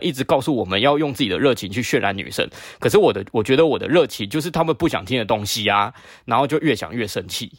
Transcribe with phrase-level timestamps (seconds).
[0.00, 2.48] 一直告诉我们要用自己的热情去渲染女生。
[2.78, 5.92] 可是我的，我觉得我的热情就是他们不想听的东西啊，
[6.24, 7.50] 然后就越想越生气。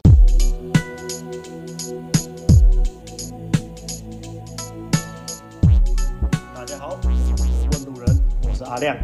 [6.54, 8.08] 大家好，我是问路人，
[8.48, 8.96] 我是阿亮，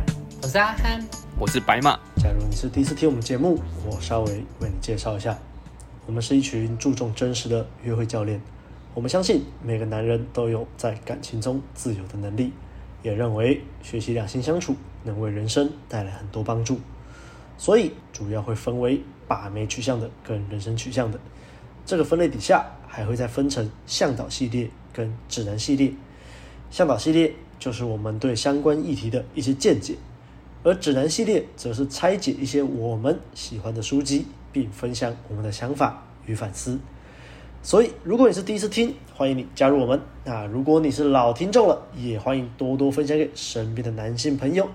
[0.43, 1.05] 我是阿汉，
[1.39, 1.98] 我是白马。
[2.16, 5.37] 假如你是第一次听我们节目，我稍微为你介绍一下，
[6.07, 8.41] 我们是一群注重真实的约会教练。
[8.95, 12.50] 我们相信每个男人都有在感情中自由的能力，
[13.07, 16.81] 也认为学习两性相处能为人生带来很多帮助，
[17.57, 21.21] 所以主要会分为把妹取向的跟人生取向的。
[21.84, 25.93] 这个分类底下还会再分成向导系列跟指南系列。
[26.68, 29.95] 向导系列就是我们对相关议题的一些见解，
[30.64, 36.77] 而指南系列则是拆解一些我们喜欢的书籍，并分享我们的想法与反思。
[37.66, 40.00] 所以，如果你是第一次听，欢迎你加入我们。
[40.22, 44.69] 那如果你是老听众了，也欢迎多多分享给身边的男性朋友。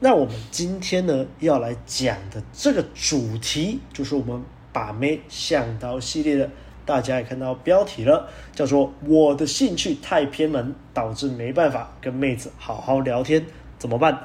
[0.00, 4.38] 那我们今天呢要来讲的这个主题，就是我们
[4.70, 6.50] 把妹向导系列的。
[6.84, 13.42] 大家也看到标题了，叫做“我的兴趣太偏门，导致没办法跟妹子好好聊天，
[13.78, 14.18] 怎么办？”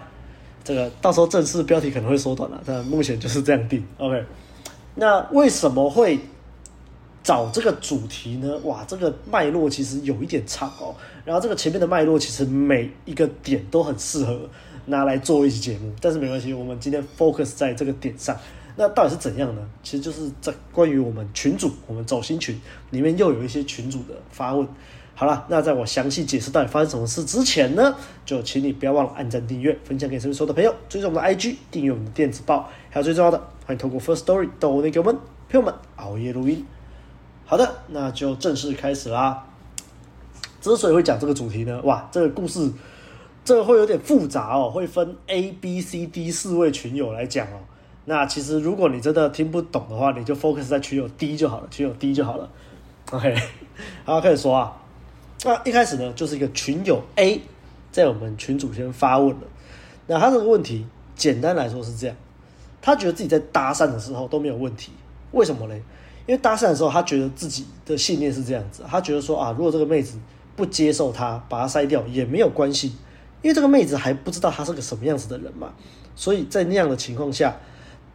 [0.65, 3.85] 这个到时候正式标题可能会缩短了，但目前就是这样定。
[3.99, 4.21] OK，
[4.95, 6.19] 那为什么会？
[7.25, 10.93] 找这个主题呢，哇，这个脉络其实有一点长哦。
[11.25, 14.47] 然后这个前面的脉络其实每一个点都很适合
[14.85, 18.37] 拿来做一期节目，但是没关系，我们今天 focus 在这个点上。
[18.75, 19.67] 那到底是怎样呢？
[19.81, 24.67] 其实就是在关于我们群主，我们走心群里面又有一些群主的发问。
[25.15, 35.15] 好了，那在我详细解释到底发生什么事之前呢，就请你不要忘了按赞、订阅、分享给身边所有的朋友，追踪我们的 IG，订阅我们的电子报，还有最重要的，欢迎透过 First Story 抖内给我们
[35.49, 36.63] 朋友们熬夜录音。
[37.47, 39.45] 好的，那就正式开始啦。
[40.61, 42.71] 之所以会讲这个主题呢，哇，这个故事
[43.43, 47.59] 这个会有点复杂哦，会分 A、B、C、D 四位群友来讲哦。
[48.05, 52.49] 那其实如果你真的听不懂的话，你就 focus 在群友 D 就好了，群友 D 就好了。
[53.11, 53.35] OK，
[54.03, 54.75] 好，开始说啊。
[55.43, 57.39] 那一开始呢，就是一个群友 A
[57.91, 59.43] 在我们群组先发问了。
[60.07, 62.15] 那他这个问题简单来说是这样，
[62.81, 64.91] 他觉得自己在搭讪的时候都没有问题，
[65.31, 65.83] 为什么嘞？
[66.25, 70.17] 因为搭讪的时候，他觉得自己的信念是这样子，他觉得说啊，如果这个妹子
[70.55, 72.87] 不接受他，把他筛掉也没有关系，
[73.41, 75.73] 因为这个妹子还不知道他是个什么样子的人嘛，
[76.15, 77.55] 所以在那样的情况下，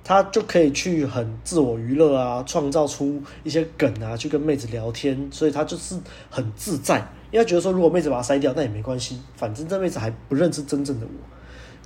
[0.03, 5.97] 他就可以去很自我娱乐啊，创造出一些梗啊，去跟妹子聊天，所以他就是
[6.31, 6.99] 很自在，
[7.31, 11.12] 因为他觉得说，如果妹子把他筛掉，那也没关系，反正这妹子还不认识真正的我。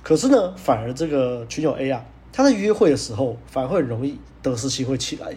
[0.01, 5.35] 可是呢，反而这个群友 A 啊，他在约会的时候，反而会很容易得失心会起来。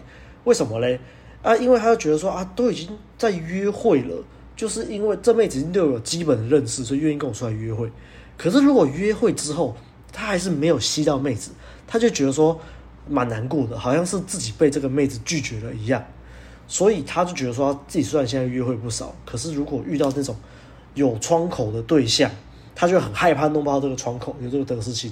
[0.49, 0.99] 为什么嘞？
[1.43, 2.89] 啊，因为他就觉得说啊，都已经
[3.19, 4.15] 在约会了，
[4.55, 7.87] 就是因为这妹子已经对我有基本的认识，所以愿意跟我出来约会。
[8.35, 9.77] 可是如果约会之后，
[10.11, 11.51] 他还是没有吸到妹子，
[11.85, 12.59] 他就觉得说
[13.07, 16.03] 蛮难过的，好像是自己被这个妹子拒绝了一样。
[16.67, 20.35] 所以他就觉得说，自己虽然现在约会不少，可是如果遇到那种
[20.95, 22.29] 有窗口的对象，
[22.75, 25.11] 他就很害怕弄不到这个窗口，有这个得失心。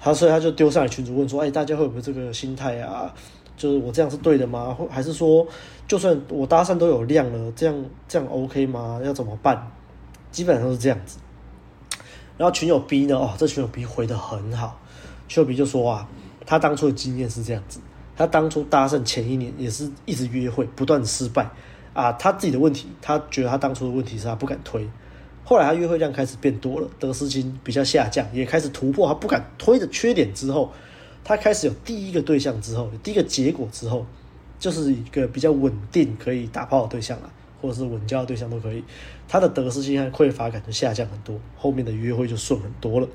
[0.00, 3.12] 他所以他就丢上来群主问说，哎，大家会不会这个心态啊？
[3.60, 4.74] 就是我这样是对的吗？
[4.90, 5.46] 还是说，
[5.86, 8.98] 就算我搭讪都有量了，这样这样 OK 吗？
[9.04, 9.70] 要怎么办？
[10.32, 11.18] 基本上是这样子。
[12.38, 13.18] 然后群友 B 呢？
[13.18, 14.80] 哦，这群友 B 回得很好。
[15.28, 16.08] 群友 B 就说啊，
[16.46, 17.80] 他当初的经验是这样子，
[18.16, 21.50] 他当初搭讪前一年也是一直约会，不断失败
[21.92, 22.10] 啊。
[22.12, 24.88] 他自己的问题，他觉得他当初的问题是他不敢推。
[25.44, 30.72] 后来他约会量开始变多了，得失心比较下降，也开始突破他不敢推的缺点之后。
[31.22, 34.04] 他开始有第一个对象之后，第一个结果之后，
[34.58, 38.82] 就是一个比较稳定可以打炮的对象了，或者是稳交的对象都可以。
[39.28, 43.06] 他的得失心和匮乏感就下降很多，后面的约会就顺很多了。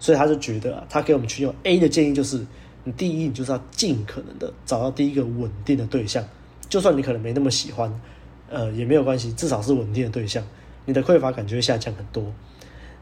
[0.00, 2.44] 所以他就觉得啊，他给我们群友 A 的建议就是：
[2.82, 6.24] 你第一，你就是要尽可能的找到第一个稳定的对象，
[6.68, 8.00] 就算你可能没那么喜欢，
[8.50, 10.42] 呃，也没有关系，至少是稳定的对象，
[10.86, 12.24] 你的匮乏感就会下降很多。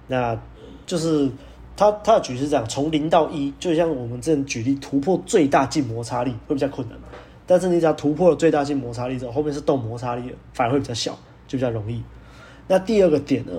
[0.09, 0.39] 那
[0.85, 1.31] 就是。
[1.77, 6.99] 他他的举是这样，从零到一，就像我们这样举例，突破最大静摩擦力会比较困难，
[7.47, 10.23] 但是你只要突破了最大静摩擦力之后，后面是动摩擦力，
[10.53, 12.03] 反而会比较小，就比较容易。
[12.69, 13.53] 那第二个点呢，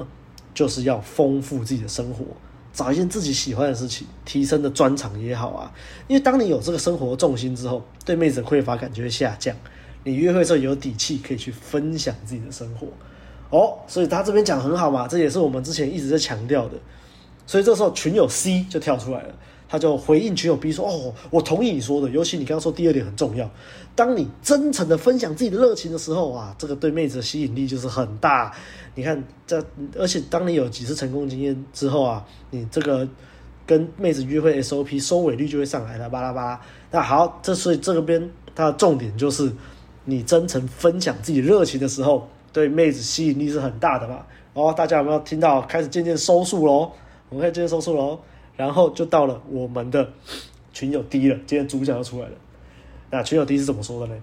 [0.54, 2.24] 就是要丰富自己的生活，
[2.71, 5.71] 找一件自己喜欢的事情，提升的专长也好啊。
[6.07, 9.56] 因为当你有这个生活重心之后，对妹子的匮乏感就会下降，
[10.04, 12.88] 你约会的时候有底气可以去分享自己的生活。
[13.50, 16.77] 哦，所以他这边讲很好嘛，这也是我们之前一直在强调的。
[17.45, 19.36] 所以这时候群友 C 就跳出来了，
[19.68, 23.50] 他就回应群友 B 说：“哦，我同意你说的，尤其你刚刚说第二点很重要。
[23.95, 28.51] 当你真诚的分享自己的热情的时候啊，这个对妹子的吸引力就是很大。
[28.95, 29.63] 你看这，
[29.98, 33.07] 而且当你有几次成功经验之后啊，你这个
[33.66, 36.62] 跟妹子约会 SOP 收尾率就会上来了，巴拉巴拉。
[36.89, 39.51] 那好，这所以这个边它的重点就是，
[40.06, 44.19] 你真诚分享自己热情的时候，对妹子吸引力是很大的嘛。
[44.54, 45.62] 哦，大家有没有听到？
[45.63, 46.92] 开始渐渐收束喽，
[47.33, 48.19] 我们开始渐渐收束喽。”
[48.56, 50.07] 然后就到了我们的
[50.71, 52.35] 群友 D 了，今天主角就出来了。
[53.09, 54.21] 那群友 D 是怎么说的呢？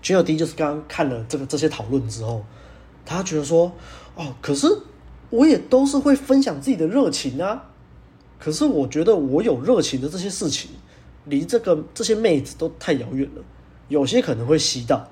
[0.00, 2.42] 群友 D 就是刚刚看了这个这些讨论之后，
[3.04, 3.70] 他觉得说
[4.16, 4.66] ：“哦，可是
[5.28, 7.70] 我也都是会分享自己的热情啊。
[8.38, 10.70] 可是我觉得我有热情的这些事情，
[11.26, 13.42] 离这个这些妹子都太遥远了。
[13.88, 15.06] 有些可能会吸到，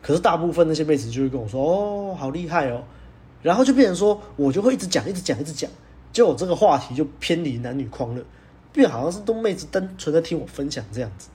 [0.00, 2.82] 可是大部分那些妹子就会跟我说：‘哦，好厉害哦。’
[3.42, 5.70] 然后就变成说我就会一直讲，一直讲，一直讲。”
[6.14, 8.22] 就我这个话题就偏离男女框了，
[8.72, 11.28] 变好像是都妹子单纯在听我分享这样子。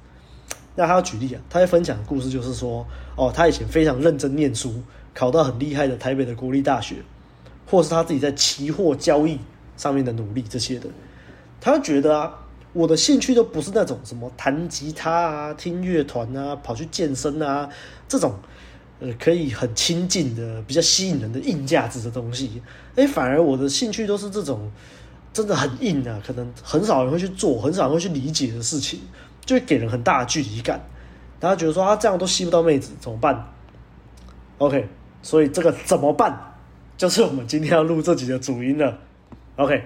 [0.75, 2.87] 那他要举例啊，他在分享的故事就是说，
[3.17, 4.81] 哦，他以前非常认真念书，
[5.13, 6.95] 考到很厉害的台北的国立大学，
[7.67, 9.37] 或是他自己在期货交易
[9.75, 10.87] 上面的努力这些的。
[11.59, 12.33] 他觉得啊，
[12.71, 17.69] 我的兴趣都不是那种什么弹吉他啊、听乐团啊、跑去健身啊
[18.07, 18.33] 这种。
[18.99, 22.61] 呃，可以很亲近的、比较吸引人的硬价值的东西，
[22.95, 24.69] 哎，反而我的兴趣都是这种
[25.31, 28.99] 真的很硬啊，可能很少人会去做，很少人会去理解的事情，
[29.45, 30.81] 就会给人很大的距离感。
[31.39, 33.53] 大家觉得说他这样都吸不到妹子，怎么办
[34.57, 34.89] ？OK，
[35.21, 36.37] 所以这个怎么办，
[36.97, 38.99] 就是我们今天要录这集的主音了。
[39.55, 39.81] OK，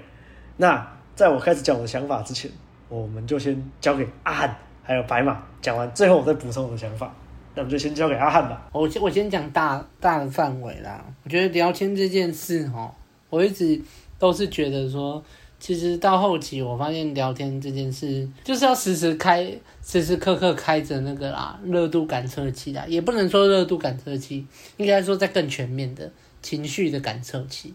[0.57, 2.50] 那在我开始讲我的想法之前，
[2.89, 7.13] 我们就先交给阿汉还有白马讲完，最后我再补充我的想法。
[7.56, 8.70] 那我们就先交给阿汉吧。
[8.72, 11.06] 我先我先讲大大的范围啦。
[11.24, 12.92] 我觉得聊天这件事哦，
[13.30, 13.80] 我一直
[14.18, 15.24] 都是觉得说，
[15.60, 19.46] 其实到后期我发现聊天这件事就是要时时开，
[19.84, 24.46] 时时刻刻开着那个啦热度感测器啦，也不能说热度感测器，
[24.78, 26.12] 应该说在更全面的
[26.42, 27.74] 情绪的感测器。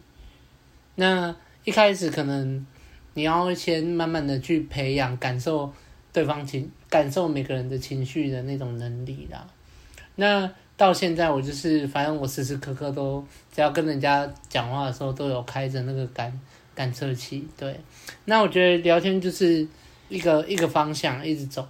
[0.97, 1.35] 那
[1.65, 2.67] 一开始可能
[3.15, 5.73] 你要先慢慢的去培养感受
[6.13, 9.47] 对方情，感受每个人的情绪的那种能力啦。
[10.21, 16.41] 那到现在，我就是反正我时时刻刻都只要跟人家讲话的时候，都有开着那个感
[16.75, 17.47] 感测器。
[17.57, 17.81] 对，
[18.25, 19.65] 那我觉得聊天就是
[20.09, 21.65] 一个一个方向一直走。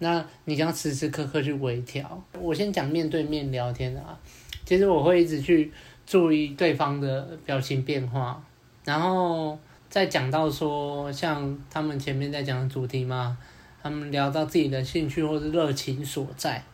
[0.00, 2.20] 那你将时时刻刻去微调。
[2.40, 4.18] 我先讲面对面聊天啊，
[4.64, 5.72] 其实我会一直去
[6.04, 8.42] 注意对方的表情变化，
[8.84, 9.56] 然后
[9.88, 13.38] 再讲到说像他们前面在讲的主题嘛，
[13.80, 16.64] 他们聊到自己的兴趣或是热情所在，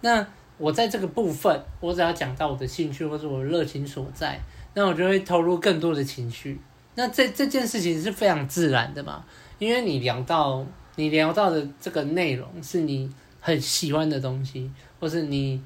[0.00, 0.26] 那。
[0.58, 4.40] 我在这个部分，我只要讲到我的兴趣或者我的热情所在，
[4.74, 6.60] 那我就会投入更多的情绪。
[6.94, 9.24] 那这这件事情是非常自然的嘛，
[9.58, 10.64] 因为你聊到
[10.96, 13.10] 你聊到的这个内容是你
[13.40, 14.70] 很喜欢的东西，
[15.00, 15.60] 或是你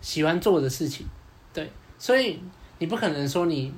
[0.00, 1.06] 喜欢做的事情，
[1.54, 2.38] 对，所以
[2.78, 3.72] 你不可能说你，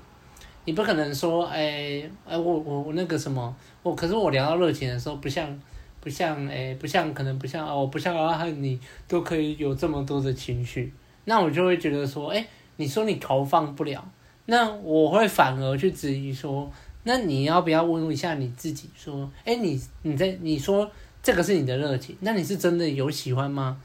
[0.65, 5.61] 你不可能说，哎哎，我我我那个什么，我可是我聊到热情的时候，不像。
[6.01, 10.93] 不像诶、不像可能不像哦，不像阿汉你都可以有这么多的情绪，
[11.25, 12.47] 那我就会觉得说，诶、
[12.77, 14.09] 你说你投放不了，
[14.47, 16.71] 那我会反而去质疑说，
[17.05, 20.91] 那你要不要问一下你自己说，诶、你你在你说
[21.23, 23.81] 这个是你的热情，那你是真的有喜欢吗？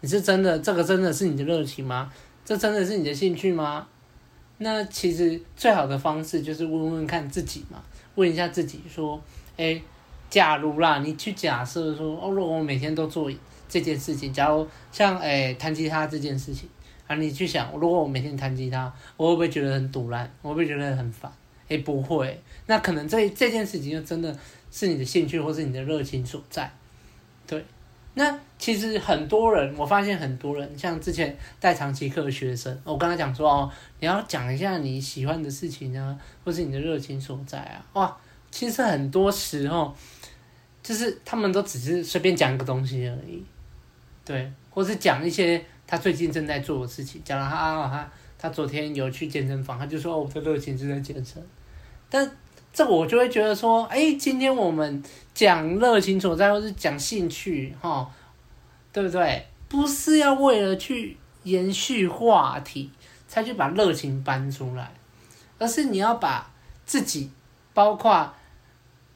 [0.00, 2.12] 你是真的这个真的是你的热情吗？
[2.44, 3.88] 这真的是你的兴趣吗？
[4.58, 7.82] 那其实最好的方式就是问问看自己嘛，
[8.14, 9.20] 问一下自己说，
[9.56, 9.82] 诶、
[10.30, 13.30] 假如啦，你去假设说，哦，如果我每天都做
[13.66, 16.68] 这件事情，假如像诶弹吉他这件事情
[17.06, 20.30] 啊，你去想，如果我每天弹吉他，我会不会觉得很赌烂？
[20.42, 21.32] 我会不会觉得很烦？
[21.68, 24.36] 诶，不会，那可能这这件事情就真的
[24.70, 26.70] 是你的兴趣或是你的热情所在。
[27.46, 27.64] 对，
[28.12, 33.70] 那其实很多人，我发现很多人，像之前带长期课的学生，我跟他讲说哦，
[34.00, 38.16] 你要讲一下你喜欢的事情啊，或是你的热情所在啊，哇，
[38.50, 39.94] 其实很多时候。
[40.88, 43.44] 就是他们都只是随便讲一个东西而已，
[44.24, 47.20] 对，或是讲一些他最近正在做的事情。
[47.22, 51.46] 讲了他啊他他昨天有去健身房，他就说，我的热情是在健身。
[52.08, 52.30] 但
[52.72, 55.02] 这我就会觉得说，哎，今天我们
[55.34, 58.10] 讲热情所在，或是讲兴趣，哈，
[58.90, 59.46] 对不对？
[59.68, 62.90] 不是要为了去延续话题
[63.28, 64.90] 才去把热情搬出来，
[65.58, 66.50] 而是你要把
[66.86, 67.30] 自己
[67.74, 68.32] 包括。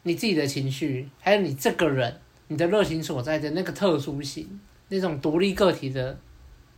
[0.04, 6.18] 你自己的情绪，还有你这个人，你的热情所在的那个特殊性，那种独立个体的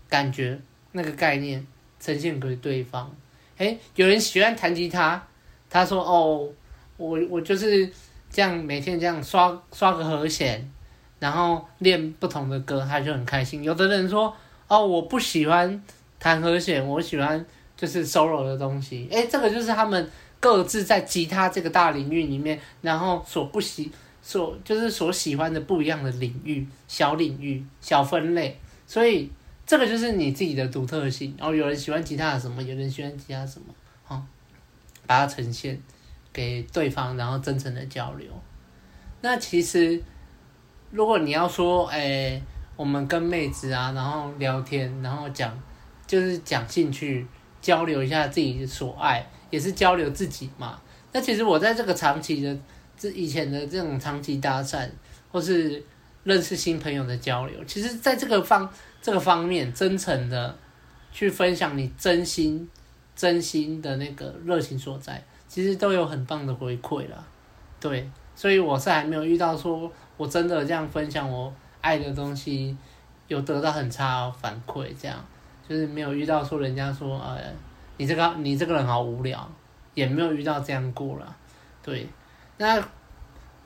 [0.09, 0.61] 感觉，
[0.93, 1.67] 那个概念
[1.99, 3.15] 呈现给对方。
[3.57, 5.27] 诶，有人喜欢弹吉他，
[5.71, 6.49] 他说：“哦，
[6.97, 7.91] 我我就是
[8.31, 10.71] 这样每天这样刷刷个和弦，
[11.19, 13.63] 然后练不同的歌，他就很开心。
[13.65, 14.37] 有的人说，
[14.69, 15.83] 哦，我不喜欢
[16.19, 17.45] 弹和弦，我喜欢
[17.77, 19.09] 就是 solo 的东西。
[19.11, 20.11] 诶，这个就是他们
[20.45, 28.61] 各自在吉他这个大领域里面，然后所不喜所就是所喜欢的不一样的领域，小领域，小分类。
[28.87, 29.31] 所以
[29.65, 31.35] 这个就是你自己的独特性。
[31.39, 33.75] 然后有人喜欢吉他什么，有人喜欢吉他什么，
[34.05, 34.23] 好，
[35.07, 35.81] 把它呈现
[36.31, 38.29] 给对方，然后真诚的交流。
[39.23, 40.03] 那其实。
[40.91, 42.41] 如果你要说，哎、
[42.77, 45.53] 我们跟妹子啊，然后聊天，然后讲，
[46.07, 47.27] 就是讲兴趣，
[47.61, 50.81] 交流一下自己所爱，也是交流自己嘛。
[51.13, 52.57] 那其实我在这个长期的，
[52.99, 54.89] 这以前的这种长期搭讪，
[55.31, 55.83] 或是
[56.25, 58.69] 认识新朋友的交流，其实在这个方
[59.01, 60.57] 这个方面，真诚的
[61.13, 62.69] 去分享你真心、
[63.15, 67.27] 真心的那个热情所在，其实都有很棒的回馈了。
[67.79, 69.91] 对，所以我是还没有遇到说。
[70.17, 72.77] 我真的这样分享我爱的东西，
[73.27, 75.19] 有得到很差反馈，这样
[75.69, 77.43] 就是没有遇到说人家说，呃，
[77.97, 79.51] 你这个你这个人好无聊，
[79.95, 81.37] 也没有遇到这样过了。
[81.83, 82.07] 对，
[82.59, 82.83] 那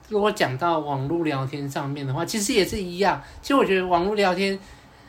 [0.08, 3.22] 如果讲到网络聊天上面的话，其实也是一样。
[3.42, 4.58] 其实我觉得网络聊天，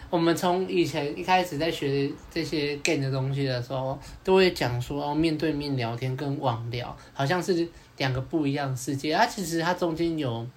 [0.09, 9.25] 我们从以前一开始在学这些 game 的东西的时候，都会讲说哦，面对面聊天跟网聊好像是两个不一样的世界啊。
[9.25, 10.47] 其实它中间有。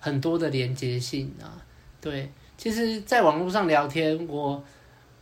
[0.00, 1.58] 很多的连接性啊，
[2.00, 4.62] 对，其实，在网络上聊天，我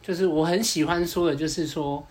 [0.03, 2.07] 就是我很喜欢说的，就是说，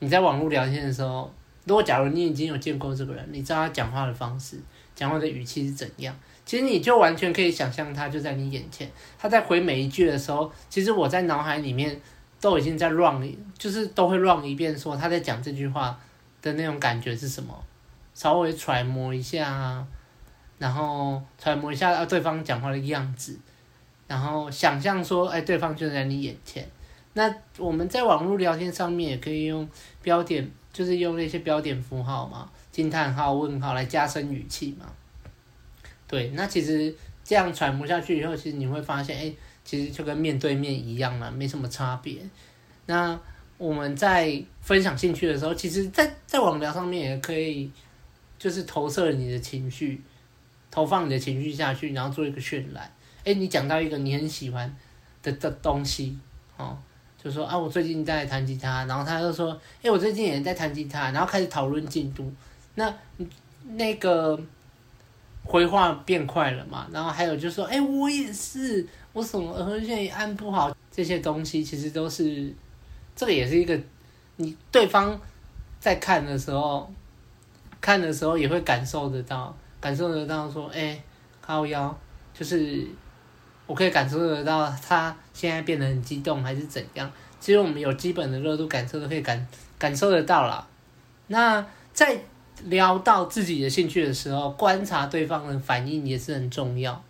[0.00, 1.32] 你在网络聊天的时候，
[1.64, 4.58] 如果假如你已经有见过这个人，你知道他讲话的方式、
[4.94, 6.14] 讲话的语气是怎样，
[6.44, 12.00] 其实你就完全可以想象他就在你眼前，他在回每一句的时候，其实我在脑海里面
[12.40, 15.98] 都已经在 run，就是都会 run 一遍，说他在讲这句话
[16.40, 17.54] 的那种感觉是什么，
[18.14, 19.86] 稍微揣摩一下啊。
[20.58, 23.38] 然后揣摩一下啊，对方讲话的样子，
[24.08, 26.68] 然后想象说，哎，对方就在你眼前。
[27.18, 29.68] 那我们在网络聊天上面也可以用
[30.00, 34.86] 标点，就是用那些标点符号嘛，惊叹号、问号来加深语气嘛。
[36.06, 36.94] 对，那其实
[37.24, 39.32] 这样揣摩下去以后，其实你会发现，哎，
[39.64, 42.18] 其实就跟面对面一样了，没什么差别。
[42.86, 43.18] 那
[43.56, 47.68] 我们在分享兴趣的时候，其实在在网聊上面也可以，
[48.38, 50.00] 就是投射你的情绪。
[50.70, 52.92] 投放你的情绪下去，然后做一个渲染。
[53.24, 54.76] 哎，你讲到一个你很喜欢
[55.22, 56.16] 的的东西，
[56.58, 56.78] 哦，
[57.22, 62.32] 就说啊，我最近在弹吉他，然后他就说，哎，我最近也在弹吉他，然后开始讨论进度。
[62.76, 62.94] 那
[63.74, 64.38] 那个
[65.44, 66.86] 回话变快了嘛？
[66.92, 72.54] 然后还有就说，哎，我也是，我什么和弦也按不好，这些东西其实都是，
[73.16, 73.78] 这个也是一个
[74.36, 75.20] 你对方
[75.80, 76.90] 在看的时候，
[77.80, 79.56] 看的时候也会感受得到。
[79.80, 81.02] 感受得到说，哎、欸，
[81.40, 81.96] 靠腰，
[82.34, 82.84] 就是
[83.68, 87.08] 我可以感受得到他现在变得很激动还是怎样。
[87.38, 89.46] 其实我们有基本的热度感受都可以感
[89.78, 90.66] 感受得到啦。
[91.28, 92.18] 那在
[92.64, 97.00] 聊到自己的兴趣的时候，观察对方的反应也是很重要。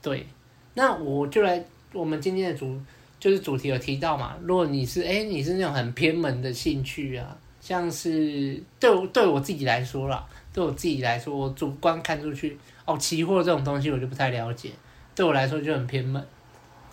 [0.00, 0.26] 对，
[0.72, 2.80] 那我就来我们今天的主
[3.20, 10.26] 就是主题有提到嘛，如果你是哎、你是那种很偏门的兴趣啊，像是对我对我自己来说啦。
[10.54, 14.70] 对我自己来说，我主观看出去，哦，期货这种东西我就不太了解，
[15.16, 16.24] 对我来说就很偏门。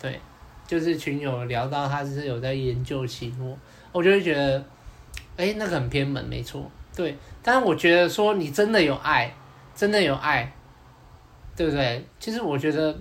[0.00, 0.18] 对，
[0.66, 3.56] 就是群友聊到他是有在研究期货，
[3.92, 4.64] 我就会觉得，
[5.36, 6.68] 哎，那个很偏门，没错。
[6.96, 9.32] 对，但是我觉得说你真的有爱，
[9.76, 10.52] 真的有爱，
[11.54, 12.04] 对不对？
[12.18, 12.92] 其实我觉得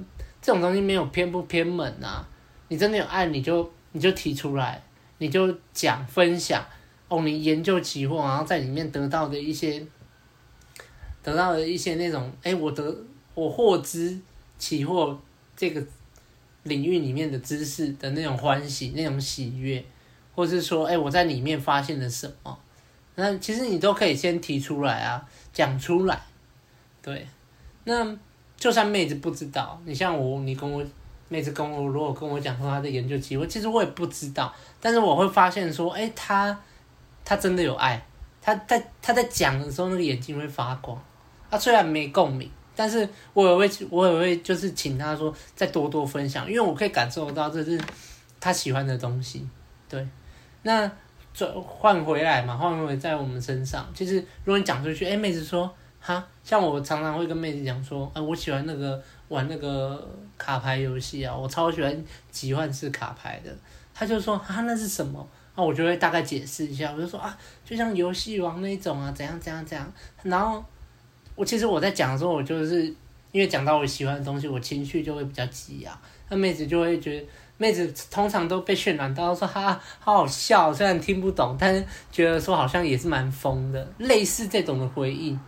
[0.41, 2.27] 这种东西没有偏不偏门啊，
[2.67, 4.83] 你真的有爱，你就你就提出来，
[5.17, 6.63] 你就讲分享，
[7.07, 9.83] 哦，你研究期货，然后在里面得到的一些。
[11.21, 12.93] 得到了一些那种，哎、我得
[13.33, 14.19] 我获知
[14.63, 15.19] 期货
[15.57, 15.83] 这个
[16.63, 19.83] 领域里面的知识的那种欢喜，那种喜悦，
[20.33, 22.57] 或是说，哎、我在里面发现了什么，
[23.15, 26.17] 那其实你都可以先提出来啊，讲出来，
[27.01, 27.27] 对，
[27.83, 28.17] 那
[28.55, 30.81] 就算妹子不知道，你像我，你跟我
[31.27, 36.57] 妹子跟我，如果跟我讲说她在研究期货，其实我也不知道，但是我会发现说，哎、欸，她
[37.25, 38.01] 她真的有爱，
[38.41, 40.97] 她在她在讲的时候，那个眼睛会发光。
[41.49, 47.79] 他虽然没共鸣，但是我也会，我也会就是请他说再多多分享，因为我可以感受到这是
[48.39, 49.47] 他喜欢的东西。
[49.87, 50.07] 对，
[50.63, 50.91] 那
[51.33, 63.55] 转换回来嘛，换回在我们身上，其实如果你讲出去，哎，妹子说哈，像我常常会跟妹子讲说，啊，我喜欢那个玩那个卡牌游戏啊，我超喜欢集换式卡牌的。
[63.93, 65.19] 他就说啊，那是什么？
[65.53, 70.63] 啊，我就会大概解释一下，我就说啊，就像游戏王那种啊，怎样怎样怎样，然后。
[71.35, 72.85] 我其实我在讲的时候，我就是
[73.31, 75.99] 因为讲到我喜欢的东西，我情绪就会比较激啊。
[76.29, 85.39] 那妹子就会觉得，妹子通常都被渲染到说哈，好好笑，虽然听不懂，但是觉得说好像也是蛮疯的，类似这种的回应。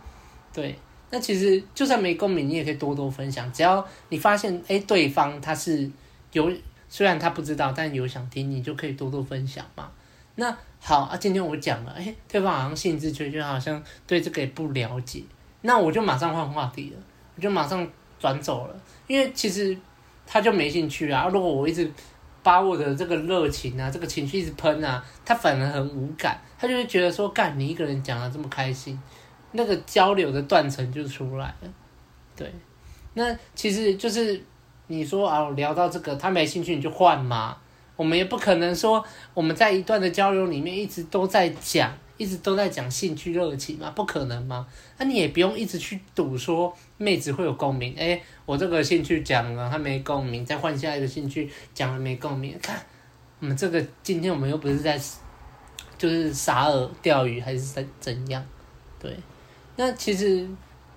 [0.52, 0.76] 对，
[1.10, 3.50] 那其实就算没共鸣，你也可以多多分享。
[3.52, 5.90] 只要你发现，哎，对方他是
[6.32, 6.50] 有，
[6.88, 9.90] 虽然他不知道，但有想听，你就可以多多分享嘛。
[10.36, 15.22] 那好啊，今天我讲了，哎，对方好像兴致缺缺，好像对这个也不了解。
[15.66, 17.02] 那我就马上换话题了，
[17.34, 17.84] 我就马上
[18.20, 18.76] 转走了，
[19.08, 19.76] 因为其实
[20.24, 21.28] 他就没兴趣啊。
[21.32, 21.90] 如果我一直
[22.40, 28.96] 把我的这个热情啊、这个情绪一直喷啊，他反而很无感，他就会觉得说，干你一个人讲的这么开心，
[29.50, 31.68] 那个交流的断层就出来了。
[32.36, 32.52] 对，
[33.14, 34.40] 那其实就是
[34.86, 37.56] 你说啊，聊到这个他没兴趣，你就换嘛。
[37.96, 39.04] 我们也不可能说
[39.34, 41.90] 我们在一段的交流里面一直都在讲。
[42.16, 43.90] 一直都在讲兴趣热情吗？
[43.90, 44.66] 不可能吗？
[44.98, 47.94] 那、你也不用一直去赌说妹子会有共鸣。
[47.98, 52.58] 哎，我这个兴趣讲了，他没共鸣，再换下一个兴趣讲了没共鸣。
[52.62, 52.80] 看，
[53.40, 54.98] 我们这个今天我们又不是在，
[55.98, 58.44] 就是撒饵钓鱼还是怎怎样？
[58.98, 59.14] 对，
[59.76, 60.48] 那其实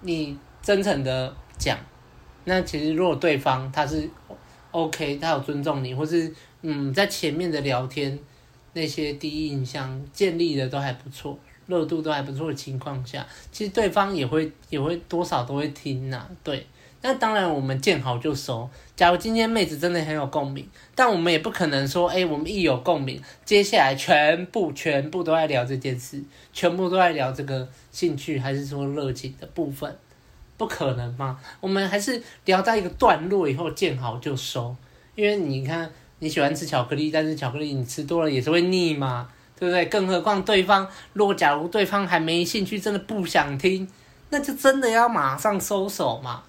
[0.02, 1.78] 你真诚的讲，
[2.46, 4.10] 那其实如果对方他是
[4.72, 8.18] OK，他有尊重你，或是嗯在前面的聊天。
[8.74, 16.66] 那些第一印象建立的都还不错，热度都还不错的情况下，其实对方也会也会多少都会听呐、对，
[17.02, 18.70] 那当然我们见好就收。
[18.96, 26.22] 假如今天妹子真的很有共鸣，但我们也不可能说，哎、我们一有共鸣，接下来全部全部都在聊这件事，
[26.54, 29.96] 全部都在聊这个兴趣还是说热情的部分，
[30.58, 31.40] 不可能嘛？
[31.60, 34.76] 我们还是聊到一个段落以后见好就收，
[35.16, 35.92] 因为你看。
[36.20, 39.86] 你喜欢吃巧克力，但是巧克力你吃多了也是会腻嘛，对不对？
[39.86, 43.88] 更何况对方，如果假如对方还没兴趣，真的不想听，
[44.30, 46.44] 那就真的要马上收手嘛。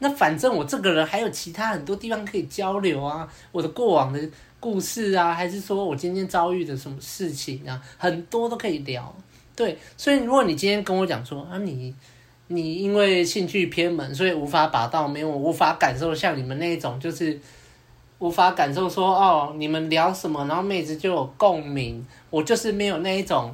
[0.00, 4.20] 那反正我这个人还有其他很多地方可以交流啊，我的过往的
[4.58, 9.14] 故事啊，还是说我今天遭遇的什么事情啊，很多都可以聊。
[9.54, 11.94] 对，所以如果你今天跟我讲说啊，你
[12.48, 17.38] 你因为兴趣偏门，所以无法把到，没有无法感受像你们那种就是。
[18.22, 22.06] 无法感受说哦，你们聊什么，然后妹子就有共鸣。
[22.30, 23.52] 我就是没有那一种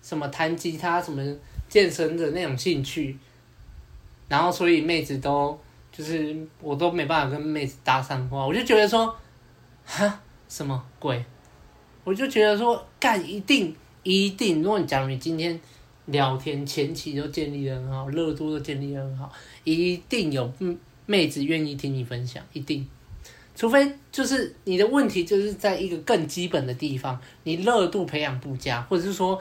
[0.00, 1.22] 什么弹吉他、什么
[1.68, 3.14] 健身的那种兴趣，
[4.26, 5.58] 然后所以妹子都
[5.92, 8.46] 就是我都没办法跟妹子搭上话。
[8.46, 9.14] 我就觉得说，
[9.84, 11.22] 哈，什么鬼？
[12.02, 15.60] 我就觉得说，干一定一定，如果你假如你今天
[16.06, 19.30] 聊天前期都建立的很好，热度都建立的很好，
[19.64, 20.50] 一定有
[21.04, 22.88] 妹子愿意听你分享，一定。
[23.58, 29.36] 除非就是你的问题就是在一个更基本的地方，你热度培养不佳，或者是说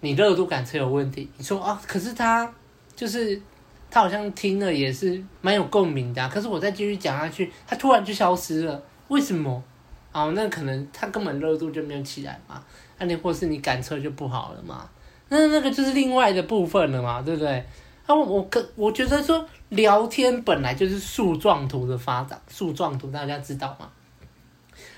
[0.00, 1.28] 你热度感测有问题。
[1.36, 2.52] 你说啊，可是他
[2.96, 3.40] 就是
[3.88, 9.62] 他好像听了也是蛮有共鸣的，可是我再继续讲下去，他突然就消失了，为什么？
[10.10, 12.60] 哦，那可能他根本热度就没有起来嘛，
[12.98, 14.90] 那你或是你感测就不好了嘛，
[15.28, 17.64] 那那个就是另外的部分了嘛，对不对？
[18.06, 23.88] 那我可我觉得说聊天本来就是树状图的发展，树状图大家知道吗？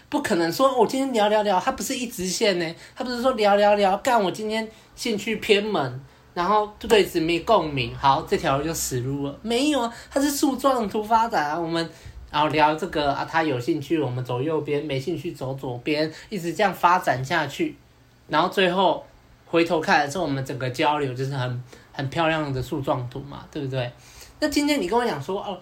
[0.09, 6.01] 不可能说我今天聊聊聊，它不是一直线呢，它不是说聊聊聊，干我今天兴趣偏门，
[6.33, 9.39] 然后对子没共鸣，好，这条路就死路了。
[9.43, 11.89] 没有啊，它是树状图发展啊，我们
[12.31, 17.77] 然后聊这个啊，他有兴趣我们走右边，没兴趣走左边，一直这样发展下去，
[18.29, 19.05] 然后最后
[19.47, 21.63] 回头看的时候，我们整个交流就是很。
[21.97, 23.91] 很漂亮的树状图嘛，对不对？
[24.41, 25.57] 那今天你跟我讲说哦，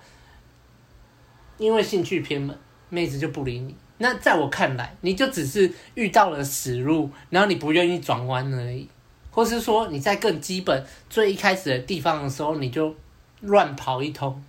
[1.59, 3.77] 因为兴趣偏门，妹子就不理你。
[3.99, 8.89] 那在我看来，你就只是遇到了死路，然后你不愿意转弯而已，
[9.31, 12.93] 或是说你在更基本最一开始的地方的时候，你就
[13.43, 14.43] 乱跑一通，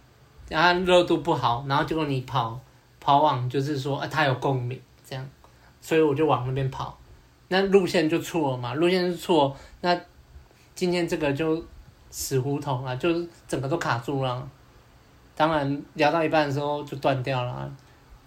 [0.47, 2.59] 然后热度不好，然后结果你跑
[3.01, 5.29] 跑往就是说啊，他有共鸣这样，
[5.81, 6.97] 所以我就往那边跑，
[7.49, 9.99] 那路线就错了嘛，路线是错，那
[10.73, 11.63] 今天这个就。
[12.13, 14.47] 死胡同啊，就是整个都卡住了。
[15.35, 17.75] 当然聊到一半的时候就断掉了，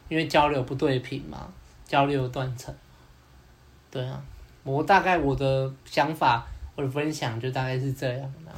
[0.09, 1.47] 因为交流不对频嘛，
[1.87, 2.75] 交流断层。
[3.89, 4.21] 对啊，
[4.65, 6.45] 我大概我的想法，
[6.75, 8.51] 我的分享就大概是这样的。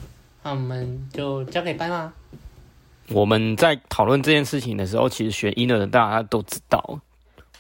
[0.43, 2.11] 那我们就交给班啦。
[3.11, 7.01] 我们在讨论这件事情的时候，其实学音的大家都知道，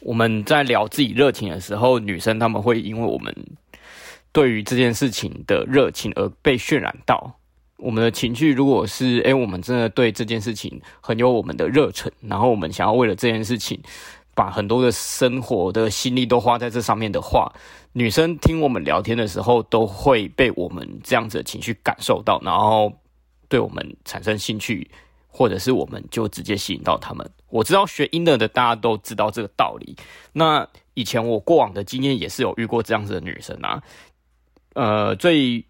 [0.01, 3.35] 我们在聊自己热情的时候，女生她们会因为我们
[4.33, 7.38] 对于这件事情的热情而被渲染到。
[7.79, 13.81] 我们的情绪，如果是诶，我们真的对这件事情很有我们的热忱，然后我们想要为了这件事情，
[14.35, 17.53] 把很多的生活的心力都花在这上面的话，
[17.93, 22.93] 女生听我们聊天的时候，都会被我们这样子的情绪感受到，然后
[23.49, 24.91] 对我们产生兴趣，
[25.29, 27.29] 或者是我们就直接吸引到他们。
[27.49, 29.97] 我知道学音乐的大家都知道这个道理。
[30.33, 33.81] 那以前我过往的经验也是有遇过这样子的女生啊。
[34.75, 35.65] 呃，最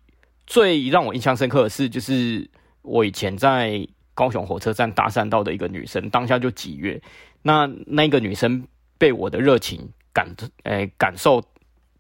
[0.48, 2.48] 最让我印象深刻的是，就是
[2.80, 7.00] 我以前在高雄火车站搭讪到的一个女生，当下就几月。
[7.42, 10.26] 那那个女生被我的热情感，
[10.64, 11.42] 诶、呃、感受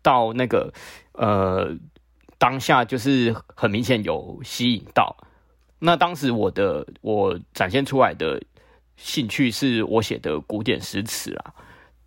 [0.02, 0.72] 到那个
[1.12, 1.76] 呃
[2.38, 5.14] 当下就是很明显有吸引到。
[5.78, 8.42] 那当时我的我展现出来的
[8.96, 11.52] 兴趣是我写的古典诗词啊。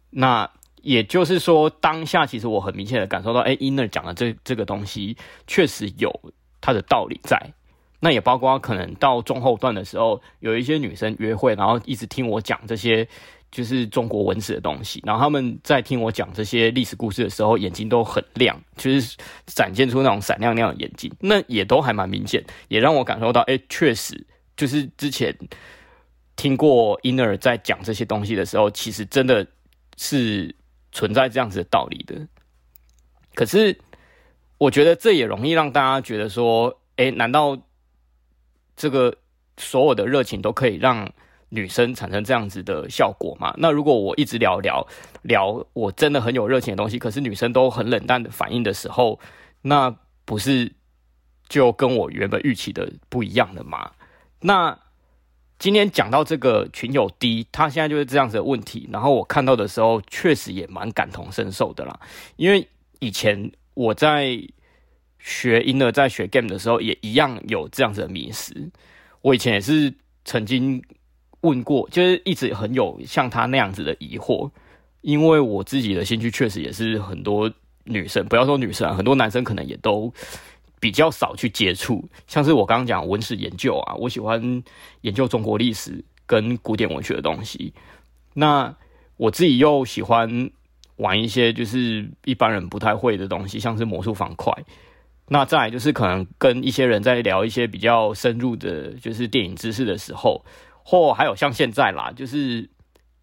[0.09, 0.49] 那
[0.81, 5.15] 也就是说，当下其实我很明显的感受到，哎，inner 讲的这这个东西
[5.47, 6.11] 确实有
[6.59, 7.37] 它的道理在。
[8.03, 13.07] 那也包括可能到中后段的时候，有一些女生约会，然后一直听我讲这些
[13.51, 19.15] 就是中国文史的东西，然后他们在听我讲这些历史故事的时候，眼睛都很亮，就是
[19.45, 24.25] 展现出那种闪亮亮的眼睛，那也都还蛮明显，也让我感受到，哎，确实
[24.57, 25.31] 就是之前
[26.35, 29.45] 听过 inner 在讲这些东西的时候，其实真的
[29.95, 30.55] 是
[30.91, 32.27] 存在这样子的道理的。
[33.33, 33.79] 可是
[34.57, 37.57] 我觉得这也容易让大家觉得说，哎，难道？
[38.77, 39.15] 这个
[39.57, 41.07] 所有的热情都可以让
[41.49, 43.53] 女生产生这样子的效果吗？
[43.57, 44.87] 那如果我一直聊聊
[45.21, 49.19] 聊，我真的很有热情的东西，可是女生都很冷淡的反应的时候，
[49.61, 50.73] 那不是
[51.47, 53.91] 就跟我原本预期的不一样了吗？
[54.39, 54.79] 那
[55.61, 61.99] 今天讲到这个群友 D，他现在就是这样子的问题，然后我看到的时候，确实也蛮感同身受的啦，
[62.35, 62.67] 因为
[62.99, 64.41] 以前我在。
[65.23, 68.71] 学婴儿在学 game 的时候也一样有这样子的迷思。
[69.21, 69.93] 我以前也是
[70.25, 70.83] 曾经
[71.41, 74.49] 问过，就是一直很有像他那样子的疑惑。
[75.01, 77.47] 因为我自己的兴趣确实也是很多
[77.83, 80.11] 女生，不要说女生啊，很多男生可能也都
[80.81, 82.03] 比较少去接触。
[82.27, 84.41] 像是我刚刚讲文史研究啊，我喜欢
[85.01, 87.73] 研究中国历史跟古典文学的东西。
[88.33, 88.75] 那
[89.15, 90.49] 我自己又喜欢
[90.97, 94.51] 玩一些就是一般人不太会的东西，像是魔术方块。
[95.27, 100.43] 那再来就是可能跟一些人在聊一些比较深入的，就是电影知识的时候，
[100.83, 102.69] 或还有像现在啦，就是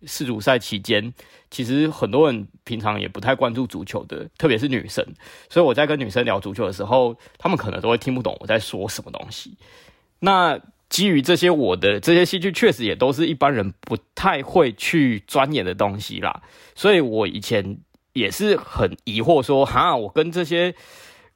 [0.04, 1.12] 世足赛期间，
[1.50, 5.04] 其实很多人平常也不太关注足球的，特别是女生。
[5.48, 9.56] 所以我在跟女生聊足球的时候，他们可能都会听不懂我在说什么东西。
[10.20, 16.42] 那基于这些，我的这些兴趣确实也都是一般人不太会去钻研的东西啦。
[16.74, 17.78] 所以我以前
[18.12, 20.74] 也是很疑惑说，哈，我跟这些。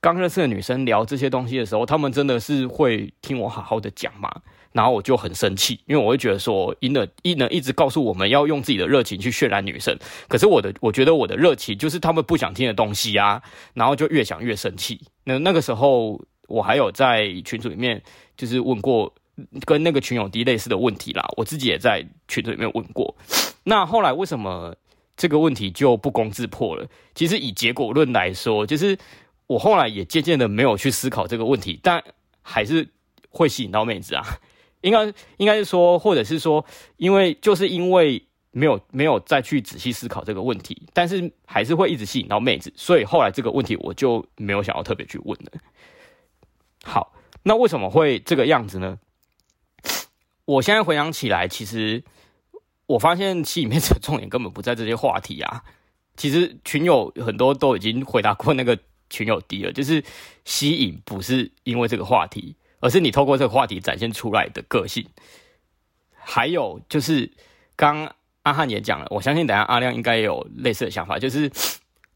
[0.00, 4.28] 刚认识的女生聊这些东西的时候，她们真的是会听我好好的讲吗？
[4.72, 9.96] 然后我就很生气，因为我会觉得说，inner inner 一直告诉我们要用自己的热情去渲染女生，
[10.28, 13.42] 可是我的我觉得我的热情就是他们不想听的东西啊，
[13.74, 15.00] 然后就越想越生气。
[15.24, 18.02] 那那个时候我还有在群组里面
[18.36, 19.14] 就是问过
[19.64, 23.14] 跟那个群友 D 类似的问题啦，我自己也在群组里面问过。
[23.64, 24.74] 那后来为什么
[25.16, 26.86] 这个问题就不攻自破了？
[27.14, 28.98] 其实以结果论来说，就是。
[29.48, 32.02] 我后来也渐渐的没有去思考这个问题，但
[32.40, 32.88] 还是
[33.28, 34.24] 会吸引到妹子啊。
[34.82, 35.04] 应该
[35.38, 36.64] 应该是说，或者是说，
[36.98, 45.52] 因为就是因为没有没有再去仔细思考这个问题，但是还是会一直吸引到妹子，所以后来这个问题我就没有想要特别去问了。
[46.84, 48.98] 好，那为什么会这个样子呢？
[50.44, 52.04] 我现在回想起来，其实
[52.86, 55.64] 我发现吸引妹子的重点根本不在这些话题啊。
[56.16, 58.78] 其实群友很多都已经回答过那个。
[59.12, 60.02] 群友 D 了，就是
[60.46, 65.06] 吸引不是因为这个话题，而是你透过这个话题展现出来的个性。
[66.24, 67.30] 还有就是，
[67.76, 71.50] 刚阿汉也讲了，我相信等下阿亮应该也有类似的想法，就是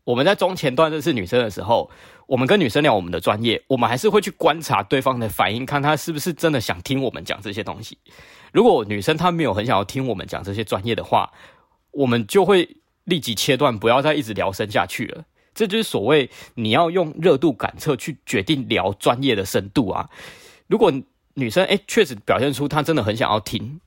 [0.05, 1.91] 我们在中前段认识女生的时候，
[2.27, 7.97] 我们跟女生聊我们的专业，我们还是会去观察对方的反应，看她是不是真的想听我们讲这些东西。
[8.53, 11.33] 如果女生她没有很想要听我们讲这些专业的话，
[11.93, 15.25] 我们就会立即切断，不要再一直聊深下去了。
[15.55, 20.11] 这就是所谓你要用热度感测去决定聊专业的深度啊。
[20.69, 20.93] 如果
[21.35, 23.81] 女生诶确实表现出她真的很想要听，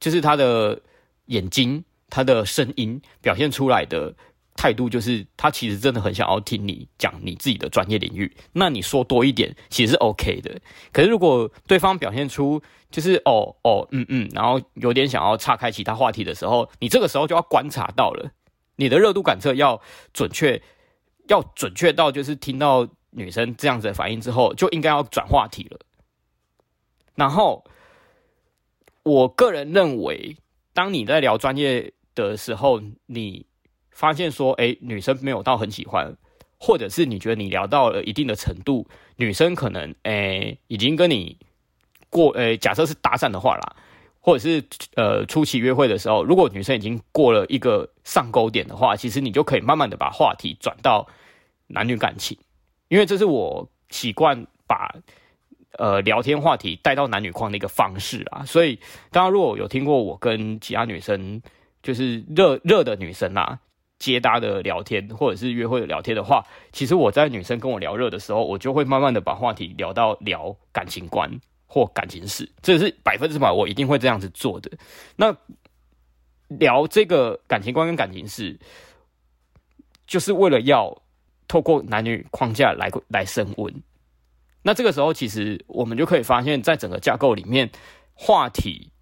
[0.00, 0.80] 就是她的
[1.26, 4.14] 眼睛、她的声音表现出来的
[4.54, 8.34] 态度，就是她其实真的很想要听你讲你自己的专业领域。
[8.52, 10.60] 那你说多一点其实是 OK 的。
[10.92, 12.60] 可是如果对方表现出
[12.90, 18.32] 就是哦哦嗯嗯，然后有点想要岔开其他话题的时候，你这个时候就要观察到了，
[18.76, 19.80] 你的热度感测要
[20.12, 20.62] 准确。
[21.28, 25.78] 要准确到，就是听到女生这样子的反应之后，就应该要转话题了。
[27.18, 27.64] 然后，
[29.02, 30.36] 我个人认为，
[30.72, 33.44] 当你在聊专业的时候，你
[33.90, 36.16] 发现说，哎，女生没有到很喜欢，
[36.60, 41.36] 或者是你觉得你聊到了一定的程度，女生可能，哎，已经跟你
[42.08, 43.74] 过，呃，假设是搭讪的话啦，
[44.20, 44.62] 或者是
[44.94, 51.04] 呃初期约会的时候，如果女生已经过了一个上钩点的话，其实你就可以慢慢的把话题转到
[51.66, 52.38] 男女感情，
[52.86, 54.94] 因为这是我习惯把
[55.78, 58.44] 呃聊天话题带到男女框的一个方式啊。
[58.44, 58.78] 所以，
[59.10, 61.40] 大家如果有听过我跟其他女生，
[61.82, 63.60] 就是热热的女生啊。
[64.00, 71.28] 接搭的聊天，或者是约会的聊天的话，其实我在女生跟我聊热的时候，我就会慢慢的把话题聊到聊感情观
[71.66, 74.70] 或感情史，这是百分之百我一定会这样子做的。
[75.16, 75.36] 那
[76.46, 78.56] 聊这个感情观跟感情史，
[80.06, 81.02] 就是为了要
[81.48, 83.82] 透过男女框架来来升温。
[84.68, 87.70] 那这个时候，其实我们就可以发现，在整个架构里面，
[88.12, 88.92] 话题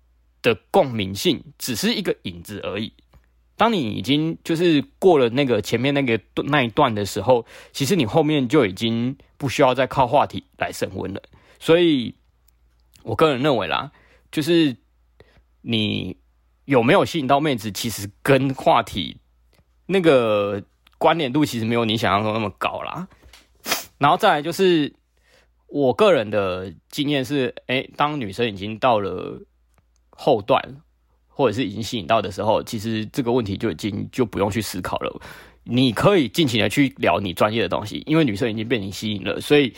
[0.40, 2.92] 的共鸣性只是一个影子而已。
[3.56, 11.20] 当你已经就是过了那个前面那个那一段的时候，其实你后面就已经不需要再靠话题来升温了。
[11.58, 12.14] 所以，
[13.02, 13.90] 我个人认为啦，
[14.30, 14.76] 就是
[15.62, 16.16] 你
[16.64, 19.16] 有没有吸引到妹子，其实跟话题
[19.86, 20.62] 那个
[20.96, 23.08] 关联度其实没有你想象中那么高啦。
[23.98, 24.94] 然后再来就是，
[25.66, 29.42] 我个人的经验是，哎，当女生已经到了
[30.10, 30.82] 后段。
[31.38, 35.20] 或者是已经吸引到的时候，其实这个问题就已经就不用去思考了。
[35.64, 39.70] 你可以尽情的去聊你专业的东西，因为女生已经被你吸引了，所以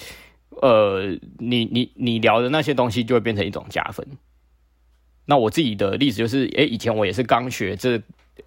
[0.62, 4.06] 呃，你你你聊的那些东西就会变成一种加分。
[5.26, 8.00] 那我自己的例子就是，诶，以前我也是刚学这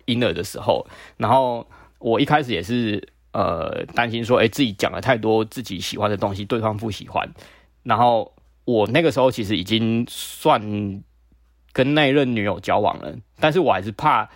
[0.06, 1.68] 婴儿的时候，然后
[2.00, 7.30] 我一开始也是呃担心说，诶，自己讲了太多自己喜欢的东西，对方不喜欢。
[7.84, 8.34] 然后
[8.66, 11.04] 我那个时候其实已经算。
[11.74, 14.30] 跟那一任女友交往了，但是我还是怕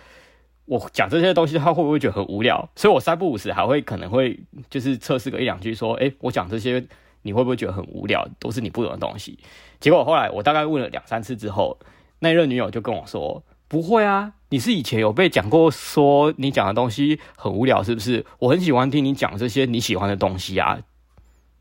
[0.64, 2.66] 我讲这些东西，他会不会觉得很无聊？
[2.74, 6.82] 所以我三不五时还会可能会就是测试个一两句，说：“哎，我讲这些
[7.20, 8.26] 你会不会觉得很无聊？
[8.40, 9.38] 都是你不懂的东西。”
[9.80, 11.78] 结果后来我大概问了两三次之后，
[12.20, 18.24] 那一任女友就跟我说：“不会啊，你是以前有被讲过说你讲的东西很无聊，是不是？
[18.38, 20.78] 我很喜欢听你讲这些你喜欢的东西啊。”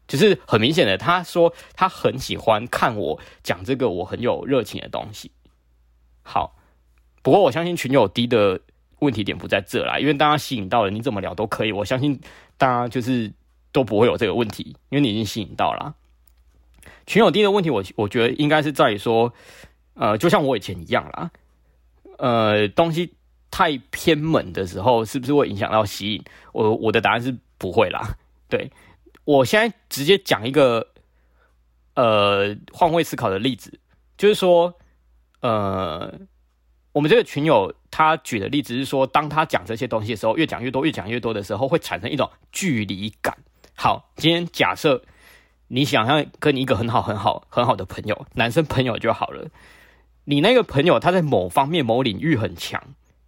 [0.08, 5.32] 就是很明显的，他说他很喜欢看我讲这个我很有热情的东西。
[6.22, 6.56] 好，
[7.24, 8.62] 不过我相信群友低的
[9.00, 11.72] 问题点不在这啦，因为大家吸引到了，你怎么聊都可以。
[11.72, 12.22] 我相信
[12.56, 13.34] 大家就是
[13.72, 15.96] 都不会有这个问题，因为你已经吸引到了。
[17.08, 19.34] 群友低的问题我，我我觉得应该是在于说，
[19.96, 21.32] 呃，就像我以前一样啦，
[22.18, 23.14] 呃，东西
[23.50, 26.24] 太偏门的时候，是不是会影响到吸引？
[26.54, 28.16] 我我的答案是不会啦。
[28.50, 28.72] 对，
[29.24, 30.88] 我现在直接讲一个
[31.96, 33.80] 呃换位思考的例子，
[34.18, 34.74] 就是说。
[35.42, 36.12] 呃，
[36.92, 43.38] 我们这个群友他举的例子是说，当他讲这些东西的时候，越讲越多，越讲越多的时候，会产生一种距离感。
[43.76, 45.00] 好，今天假设
[45.68, 49.48] 你想要跟你一个很好、很好、很好的朋友，男生朋友就好了。
[50.26, 52.84] 你那个朋友他在某方面、某领域很强，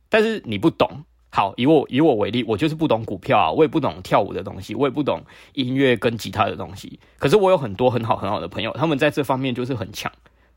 [0.10, 1.06] 但是你不懂。
[1.30, 7.00] 好，以我以我为例，我就是不懂股票啊，我也不懂跳舞的东西，我也不懂音乐跟吉他的东西。
[7.18, 10.12] 可是我有很多很好很好的朋友，他们在这方面就是很强，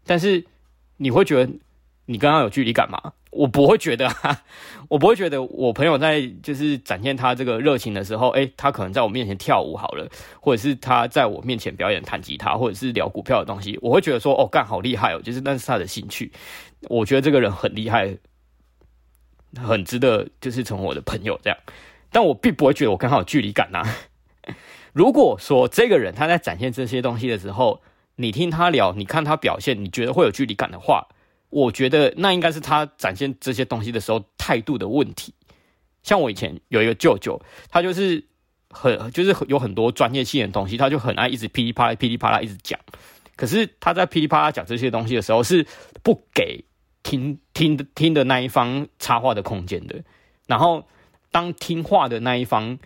[0.04, 0.44] 但是。
[1.02, 1.50] 你会觉得
[2.10, 3.12] 你跟他有距离感吗？
[3.30, 4.42] 我不会觉得啊，
[4.90, 16.32] 我不会觉得我朋友在就是展现他这个热情的时候，诶，他可能在我面前跳舞好了，或者是他在我面前表演弹吉他，或者是聊股票的东西，我会觉得说，哦，干好厉害哦，就是那是他的兴趣，
[16.88, 18.18] 我觉得这个人很厉害，
[19.56, 21.56] 很值得就是成为我的朋友这样，
[22.10, 23.84] 但我并不会觉得我跟他有距离感呐。
[24.92, 27.80] 如果说这个人他在展现这些东西的时候，
[28.16, 31.06] 你听他聊，你看他表现，你觉得会有距离感的话，
[31.50, 35.34] 我觉得那应该是他展现这些东西的时候态度的问题。
[36.02, 38.24] 像我以前有一个舅舅，他就是
[38.70, 42.80] 很就是有很多专业性的东西，他就很爱一直噼里啪啦噼里啪啦一直讲。
[43.36, 45.66] 可是他在噼里啪啦讲这些东西的时候，是
[46.02, 46.64] 不给
[47.02, 50.02] 听听听的那一方插话的空间的。
[50.46, 50.86] 然后
[51.30, 52.78] 当听话的那一方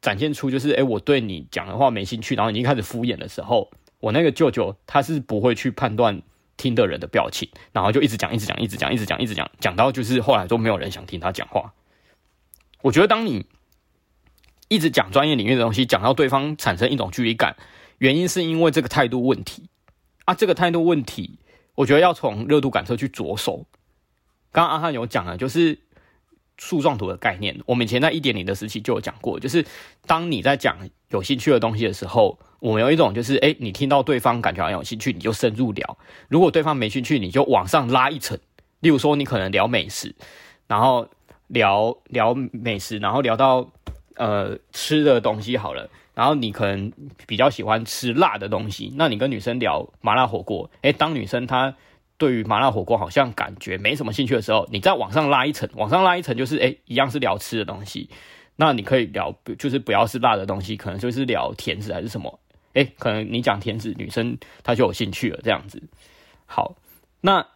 [0.00, 3.70] 展现出就是，诶，我对你讲的话没兴趣，然后已经开始敷衍的时候。
[4.00, 6.20] 我那个舅舅他是不会去判断
[6.56, 11.74] 听的人的表情，然后就一直讲，一直讲，一直讲，一直讲，一直讲，讲到就是后来都没有人想听他讲话。
[12.82, 13.46] 我觉得当你
[14.68, 17.56] 一直讲专业领域的东西，讲到对方产生一种距离感，
[17.98, 19.68] 原因是因为这个态度问题
[20.24, 20.34] 啊。
[20.34, 21.38] 这个态度问题，
[21.74, 23.66] 我觉得要从热度感测去着手。
[24.52, 25.80] 刚刚阿汉有讲了，就是
[26.56, 29.66] 树状图的概念，我们以前在一点零的时期就有讲过，就是
[30.06, 32.38] 当你在讲有兴趣的东西的时候。
[32.64, 35.84] 我们有一种就是，哎，你听到对方感觉很有兴趣，你就深入聊；
[36.30, 38.38] 如果对方没兴趣，你就往上拉一层。
[38.80, 40.14] 例如说，你可能聊美食，
[40.66, 41.06] 然后
[41.48, 43.70] 聊聊美食，然后聊到
[44.16, 46.90] 呃吃的东西好了，然后你可能
[47.26, 51.76] 比较喜欢吃辣的东西，那你跟女生聊麻辣火锅，诶，当女生她
[52.16, 58.08] 对于麻辣火锅好像感觉没什么兴趣的时候，你再往上拉一层，往上拉一层就是诶，一样是聊吃的东西，
[58.56, 62.40] 那你可以聊，就是不要是辣的东西，可能就是聊甜食还是什么，
[62.74, 65.82] 诶，可能你讲甜食，女生她就有兴趣了，这样子。
[66.46, 66.76] 好，
[67.22, 67.46] 那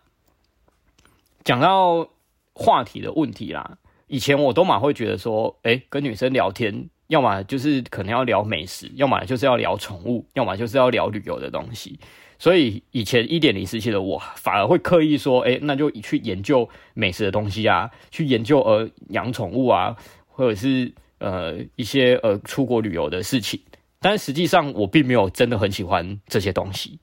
[1.44, 2.08] 讲到
[2.54, 3.78] 话题的问题啦，
[4.08, 6.88] 以前我都蛮会觉得说，诶，跟女生聊天。
[7.08, 11.98] 要么就是可能要聊美食，要么就是要聊宠物，要么就是要聊旅游的东西。
[12.38, 23.58] 所以以前一点零时期的我，反而会刻意说，哎，那就去研究美食的东西啊，去研究呃养宠物啊，或者是呃一些呃出国旅游的事情。
[24.00, 26.98] 但实际上我并没有真的很喜欢这些东西。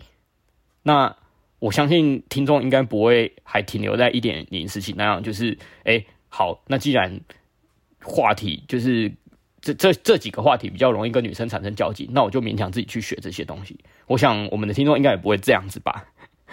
[0.84, 1.15] 那
[1.60, 7.21] 我相信听众应该不会还停留在一点零时期那样，就是哎好，那既然
[8.01, 9.13] 话题就是。
[9.62, 13.79] 这这这几个话题比较容易跟女生产生交集，那我就勉强自己去学这些东西。
[14.05, 16.05] 我想我们的听众应该也不会这样子吧。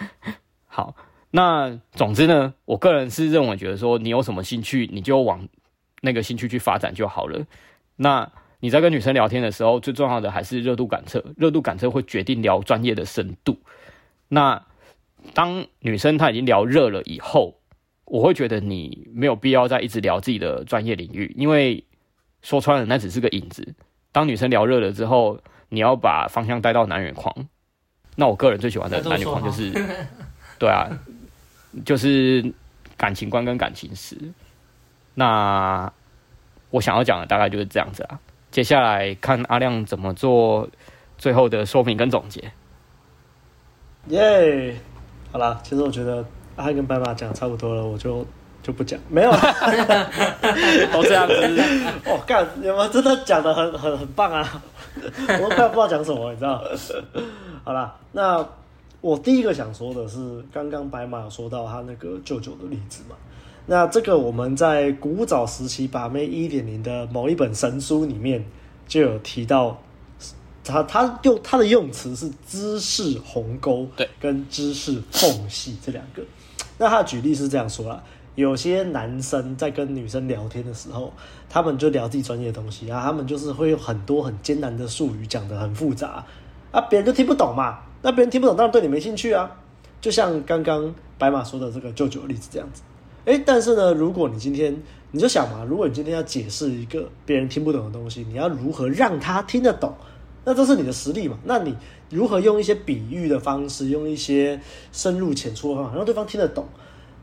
[0.65, 0.95] 好，
[1.29, 5.47] 那总之呢，我个人是认为觉得说，你有什么兴趣，你就往
[6.01, 7.45] 那个兴趣去发展就好了。
[7.97, 8.31] 那
[8.63, 13.59] 你在跟女生聊天的时候，最重要的还是热度感测，热度感测会决定聊专业的深度。
[14.29, 14.63] 那
[15.33, 17.59] 当女生她已经聊热了以后，
[18.05, 21.83] 我会觉得你没有必要再一直聊自己的专业领域，因为。
[22.41, 23.73] 说穿了，那只是个影子。
[24.11, 27.33] 当女生聊热了之后，你要把方向带到男人框。
[28.17, 29.71] 那我个人最喜欢的男女框就是，
[30.59, 30.89] 对啊，
[31.85, 32.53] 就是
[32.97, 34.17] 感情观跟感情史。
[35.13, 35.89] 那
[36.69, 38.19] 我想要讲的大概就是这样子啊。
[38.53, 40.69] 接下来看阿亮怎么做
[41.17, 42.39] 最后的说明跟总结。
[44.09, 44.75] 耶、yeah!，
[45.31, 46.23] 好啦，其实我觉得
[46.55, 48.23] 阿汉跟白马讲的差不多了，我就。
[48.61, 49.37] 就不讲，没有了，
[50.93, 51.33] 都这样子。
[52.05, 54.63] 我、 哦、干，你们真的讲的很很很棒啊！
[54.95, 56.63] 我都快不知道讲什么，你知道？
[57.65, 58.47] 好啦，那
[59.01, 63.17] 我第一个想说的是，刚刚白马有说到他那个舅舅的例子嘛。
[63.65, 68.43] 那这个我们在古早时期把妹一点零的某一本神书里面
[68.87, 69.81] 就有提到
[70.63, 76.21] 他，他他用他的用词是知识鸿沟，对，跟知识缝隙这两个。
[76.77, 78.03] 那他的举例是这样说啦。
[78.35, 81.13] 有些男生在跟女生聊天的时候，
[81.47, 86.25] 他们就聊自己专业的东西然啊，他们就是会有很多很艰难的术语，讲得很复杂
[86.71, 87.79] 啊，别人就听不懂嘛。
[88.01, 89.49] 那别人听不懂，当然对你没兴趣啊。
[90.01, 92.81] 就像刚刚白马说的这个舅舅的例子这样子。
[93.25, 94.75] 诶，但是呢，如果你今天
[95.11, 99.93] 你就想嘛，如果你今天要解释一个别人听不懂的东西，你要如何让他听得懂？
[100.45, 101.37] 那这是你的实力嘛？
[101.45, 101.73] 那你
[102.09, 104.59] 如何用一些比喻的方式，用一些
[104.91, 106.65] 深入浅出的方法，让对方听得懂？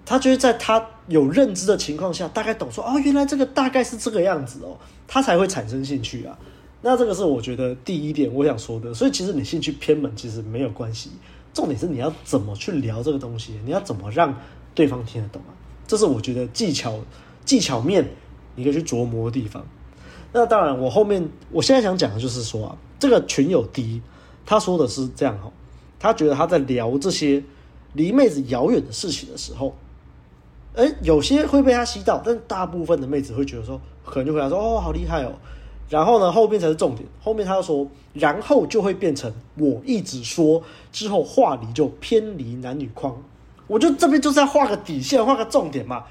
[0.06, 6.36] 他就是在他有认知的情况下，大概懂说哦，原来这个大概是这个样子哦，他才会产生兴趣啊。
[6.80, 8.94] 那这个是我觉得第一点我想说的。
[8.94, 11.10] 所以其实你兴趣偏门其实没有关系，
[11.52, 14.34] 重点是你要怎么去聊这个东西，你要怎么让
[14.74, 15.52] 对方听得懂啊？
[15.90, 17.00] 这是我觉得技巧
[17.44, 18.08] 技巧面
[18.54, 19.66] 你可以去琢磨的地方。
[20.32, 24.00] 那当然，我后面我现在想讲的就是说啊，这个群友 D
[24.46, 25.50] 他说的是这样哈，
[25.98, 27.42] 他觉得他在聊这些
[27.94, 29.74] 离妹子遥远的事情的时候。
[30.76, 35.32] 哎，有些会被他吸到，但大部分的妹子会觉得说，可能就会来说，哦，好厉害哦。
[35.88, 37.04] 然后呢，后面才是重点。
[37.20, 43.20] 后面他又说，然后就会变成我一直说，之后话题就偏离男女框。
[43.70, 46.02] 我就这边就是要画个底线，画个重点嘛。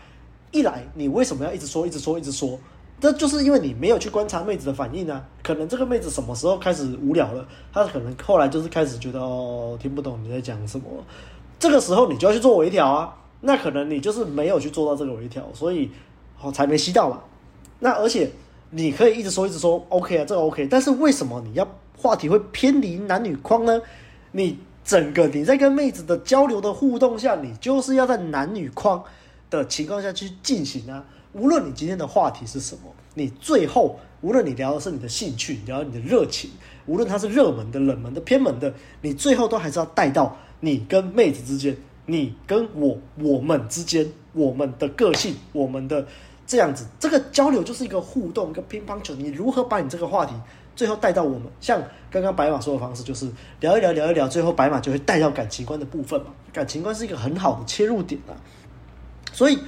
[0.51, 2.57] 一来，你为什么要一直说，一直说，一直说？
[3.01, 5.21] 这就是因为你没有去观察妹子的反应啊。
[5.43, 10.85] 可能这个妹子什么时候开始无聊了，她可能后来就是开始觉得哦，听不懂你在讲什么。
[11.59, 13.13] 这个时候你就要去做微调啊。
[13.41, 15.91] 那可能你就是没有去做到这个微调，所以
[16.37, 17.19] 好才没吸到嘛。
[17.79, 18.31] 那而且
[18.69, 21.67] 你可以一直说一直说 OK 啊，这个 OK，但是为什么你要
[21.97, 23.81] 话题会偏离男女框呢？
[24.31, 24.57] 你
[24.89, 29.03] 整个你在跟妹子的交流的互动下，你就是要在男女框
[29.47, 31.05] 的情况下去进行啊。
[31.33, 36.49] 无论你今天的话题是什么，你最后无论你聊的是你的兴趣，聊你的热情，
[36.87, 38.73] 无论它是热门的、冷门的、偏门的，
[39.03, 41.77] 你最后都还是要带到你跟妹子之间。
[42.07, 46.07] 你跟我，我们之间，我们的个性，我们的
[46.47, 49.13] 这样子，这个交流就是一个互动，一个乒乓球。
[49.13, 50.33] 你如何把你这个话题
[50.79, 51.41] 最后带到我们？
[51.59, 56.27] 像刚刚白马说的方式，就是聊一聊，聊一聊，最后白马就会带到感情观的部分嘛。
[56.53, 58.31] 感情观是一个很好的切入点啊。
[59.33, 59.59] 所以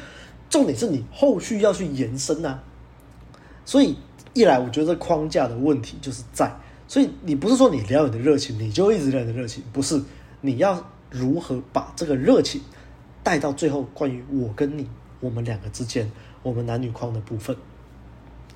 [0.49, 2.63] 重点是你后续要去延伸啊。
[3.65, 3.97] 所以
[4.33, 6.49] 一来，我觉得这框架的问题就是在，
[6.87, 10.01] 所以你不是说你聊你的热情，你就一直聊你的热情，不是
[10.39, 10.81] 你要。
[11.13, 12.61] 如何把这个热情
[13.21, 13.83] 带到最后？
[13.93, 14.87] 关于我跟你，
[15.19, 16.09] 我们两个之间，
[16.41, 17.53] 我们男女框的部分。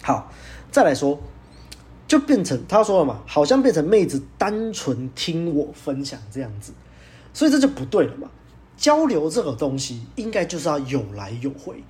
[0.02, 0.32] 好，
[0.72, 1.20] 再来说，
[2.08, 6.72] 就变成他说了嘛，好像变成妹子单纯听我分享这样子，
[7.34, 8.30] 所以这就不对了嘛。
[8.78, 11.84] 交流这个东西应该就是要有来有回。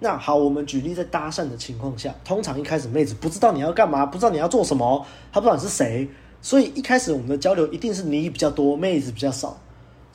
[0.00, 6.08] 那好，我们举例在搭讪的情况下，通常一开始妹子不知道你要干嘛，不知道你要做什么，她不知道你是谁，
[6.40, 9.58] 所以一开始我们的交流一定是你比较多，妹子比较少。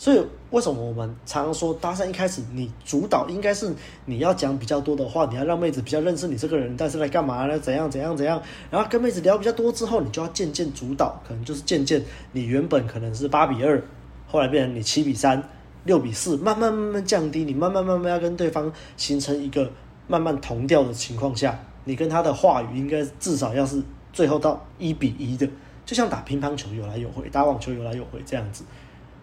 [0.04, 3.74] 所以为什么我们常常说搭讪一开始你主导应该是
[4.04, 7.58] 你要讲比较多的话，你要让妹子比较认识你这个人，但是来干嘛呢？
[7.58, 8.42] 怎样怎样怎样？
[8.70, 13.82] 然后跟妹子聊比较多之后，你就要渐渐主导，可能就是渐渐你原本可能是八比二，
[14.28, 15.42] 后来变成你七比三。
[15.86, 19.72] 六比四，慢慢慢慢降低，你慢慢慢慢要跟对方形成一个
[20.10, 23.82] 慢慢同调的情况下，你跟他的话语应该至少要是
[24.12, 25.48] 最后到一比一的，
[25.86, 28.66] 就像打乒乓球有来有回，打网球有来有回这样子。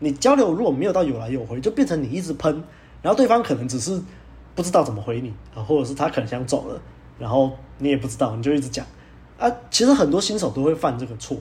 [0.01, 2.63] 你交流如果没有到有来有回，就变成你一直喷，
[3.01, 4.03] 然后对方可能只是
[4.55, 6.81] 不知道怎么回你啊，或者是他可能想走了，
[7.19, 8.85] 然后你也不知道，你就一直讲
[9.39, 9.49] 啊。
[9.71, 11.37] 其实很多新手都会犯这个错。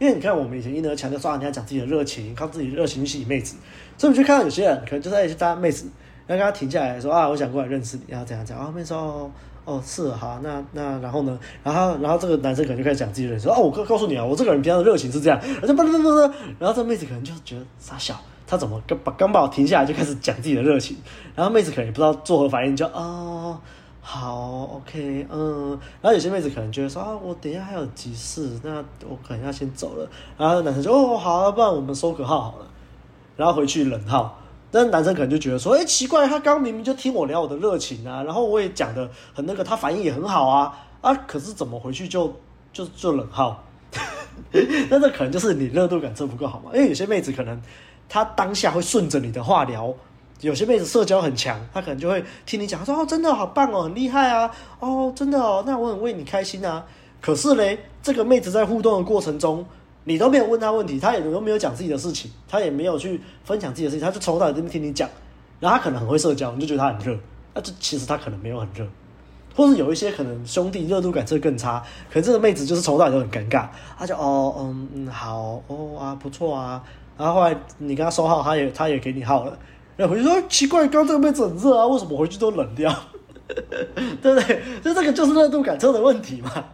[0.00, 3.56] 因为你看，我们以前一直强调说，你要讲自己的热情，靠自己的热情吸引妹子，
[3.96, 5.88] 所以我们就看到有些人可能就在去搭妹子，
[6.24, 9.30] 然后跟他停下来说啊，我想过来认识你，然后怎样讲啊，妹子说哦，
[9.68, 16.18] 哦是好，那那然后呢，然后然后这个男生可能就开始讲自己的，说哦，我告告诉你啊，我这个人平常的热情是这样，然后不不不不，
[16.58, 20.96] 然后这妹子可能就觉得傻笑，她怎么刚把刚把我停下来就开始讲自己的热情，
[21.34, 23.58] 然后妹子可能也不知道作何反应，就哦。
[24.00, 30.10] 好，OK，嗯，然后有些妹子可能觉得说啊，我等一下还有急事，那我可能要先走了。
[30.38, 32.66] 然后男生就哦，好啊，不然我们收个号好了，
[33.36, 34.40] 然后回去冷号。
[34.70, 42.34] 但男生可能就觉得说，哎，奇怪，他刚明明就听我聊我的热情啊，然后我也讲的很那个，他反应也很好啊，啊，可是怎么回去就
[42.72, 43.64] 就就冷号？
[44.88, 46.70] 那这可能就是你热度感测不够好嘛？
[46.74, 47.60] 因为有些妹子可能
[48.08, 49.92] 她当下会顺着你的话聊。
[50.40, 54.48] 有些妹子社交很强，她可能就会听你讲，说哦，真的好棒哦，很厉害啊，
[54.78, 56.84] 哦，真的哦，那我很为你开心啊。
[57.20, 59.66] 可是嘞，这个妹子在互动的过程中，
[60.08, 65.06] 你都没有问他问题，他也都没有讲自己的事情，他也没有去分享自己的事情，他就从头到尾这听你讲，
[65.60, 67.18] 然后他可能很会社交，你就觉得他很热，
[67.54, 68.86] 那这其实他可能没有很热，
[69.54, 76.82] 或是有一些可能兄弟热度感测更差，可能这个妹子就是从头到尾都很尴尬，他就哦，嗯嗯，好哦啊，不错啊，
[77.18, 79.58] 然后后来你跟她收号，他也他也给你号了。
[79.96, 82.94] 然后回去说奇怪，刚这个妹子很热啊，为什么回去都冷掉？
[84.22, 84.62] 对不对？
[84.82, 86.64] 就这个就是热度感测的问题嘛。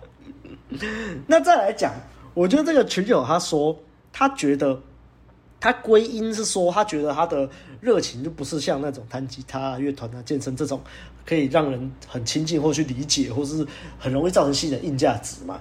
[1.26, 1.92] 那再来讲，
[2.34, 3.78] 我觉得这个群友他说，
[4.12, 4.80] 他觉得
[5.60, 7.48] 他归因是说，他觉得他的
[7.80, 10.80] 热情就不是像那种弹吉他、乐团啊、健身这种
[11.24, 13.66] 可以让人很亲近或去理解，或是
[13.98, 15.60] 很容易造成新的硬价值嘛。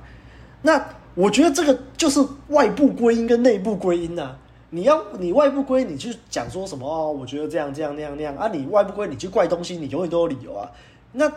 [0.64, 0.84] 那
[1.16, 4.38] 我觉得这个就是外部归因跟内部归因啊。
[4.72, 7.12] 你要你外部归你去讲说什么哦？
[7.12, 8.48] 我觉得这样这样那样那样啊！
[8.48, 10.68] 你外部归你去怪东西，你永远都有理由啊。
[11.12, 11.32] 那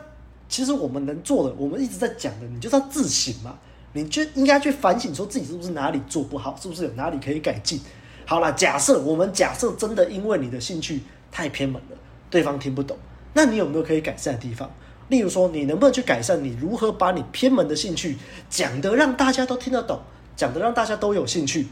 [0.49, 3.59] 其实我们能做的，我们一直在讲的，你就是要自省嘛。
[3.97, 7.81] 你就应该去反省，说自己是不是哪里做不好，是不是有哪里可以改进。
[8.27, 11.01] 好了，假设我们假设真的因为你的兴趣
[11.33, 11.97] 太偏门了，
[12.29, 12.97] 对方听不懂，
[13.33, 14.71] 那你有没有可以改善的地方？
[15.09, 18.19] 例如说，你能不能去改善你如何把你偏门的兴趣
[18.51, 19.99] 讲得让大家都听得懂，
[20.37, 21.67] 讲得让大家都有兴趣？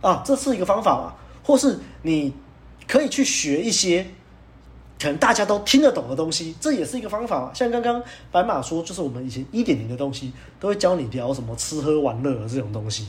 [0.00, 1.14] 啊，这是一个方法嘛？
[1.42, 2.32] 或是你
[2.86, 4.06] 可以去学一些
[5.00, 7.50] 可能大家都听得懂的东西，这也是一个方法。
[7.54, 13.08] 像刚刚白马说，就是我们以前一点零的东西，都会教你聊什么吃喝玩乐这种东西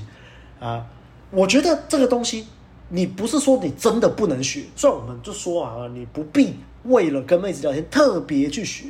[0.59, 0.85] 啊。
[1.31, 2.47] 我觉得这个东西，
[2.89, 8.85] 你不是说你真的不能学，虽然我们就说啊，你不必为了跟妹子聊天特别去学，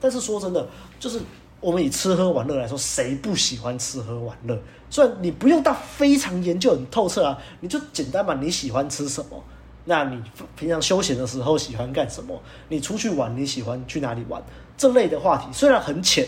[0.00, 1.20] 但是说真的，就是。
[1.62, 4.58] 我们以吃喝玩乐来说，谁不喜欢吃喝玩乐？
[4.90, 8.34] 虽然你不用到非常研究很透彻啊，你就简单嘛。
[8.42, 9.40] 你喜欢吃什么？
[9.84, 10.22] 那你
[10.56, 12.40] 平常休闲的时候喜欢干什么？
[12.68, 14.42] 你出去玩你喜欢去哪里玩？
[14.76, 16.26] 这类的话题虽然很浅，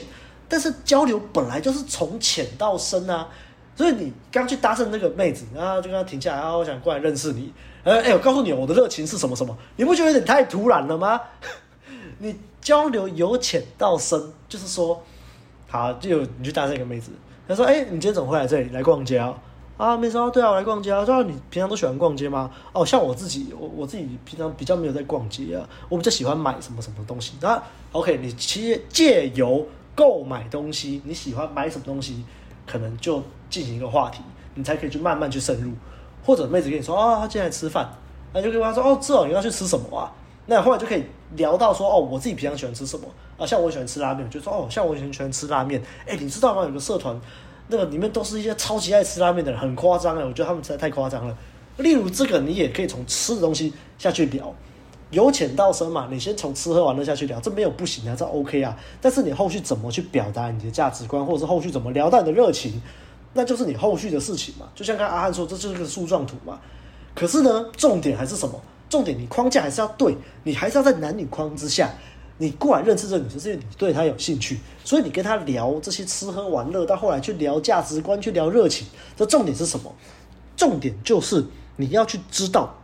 [0.49, 3.29] 但是交流本来就是从浅到深啊。
[3.77, 7.53] 所以你刚去搭讪那个妹子，然后就跟她停下来，然啊，我想过来认识你。
[7.83, 9.57] 哎哎，我告诉你，我的热情是什么什么？
[9.77, 11.21] 你不觉得有点太突然了吗？
[12.19, 15.03] 你交流由浅到深，就是说。
[15.69, 17.11] 好，就你去搭讪一个妹子，
[17.49, 19.35] 她说：“哎、你今天怎么会来这里来逛街啊？”
[19.77, 27.33] 啊，妹子说：“对啊，我来逛街啊。”说：“你平常都喜欢逛街吗？”哦，像我自己，我我自己平常比较没有在逛街啊，我比较喜欢买什么什么东西。
[27.41, 27.61] 那
[27.91, 32.25] OK，你其实借由购买东西，你喜欢买什么东西，
[32.67, 34.21] 可能就进行一个话题，
[34.55, 35.73] 你才可以去慢慢去深入。
[36.25, 37.89] 或者妹子跟你说：“啊，她今天来吃饭。”
[38.33, 40.13] 那就跟她说：“哦，知道你要去吃什么啊？”
[40.47, 41.05] 那后来就可以
[41.37, 43.07] 聊到说：“哦，我自己平常喜欢吃什么。”
[43.37, 45.83] 啊，像我喜欢吃拉面，就说哦，像我以前喜欢吃拉面。
[46.07, 46.63] 哎，你知道吗？
[46.63, 47.21] 有个社团，
[47.69, 51.37] 那个里面都是一些超级爱吃拉面的人，很夸张哎，我觉得他们实在太夸张了。
[51.79, 54.55] 例如这个，你也可以从吃的东西下去聊，
[55.11, 56.07] 由浅到深嘛。
[56.11, 58.77] 你先从吃喝玩乐下去聊，这没有不行啊，这 OK 啊。
[59.01, 62.81] 但是你后续怎么去表达你的价值观，或者是后续怎么聊到你的热情，
[63.33, 64.69] 那就是你后续的事情嘛。
[64.75, 66.61] 就像刚刚阿汉说，这就是个树状图嘛。
[67.15, 68.61] 可是呢，重点还是什么？
[68.89, 71.91] 重点你框架还是要对，你还是要在男女框之下。
[72.39, 78.87] 你过来认识这个女生，是因为你对她有兴趣，所以你跟她聊这些吃喝玩乐，到后来去聊价值观，去聊热情。
[79.17, 79.95] 这重点是什么？
[80.57, 81.45] 重点就是
[81.77, 82.77] 你要去知道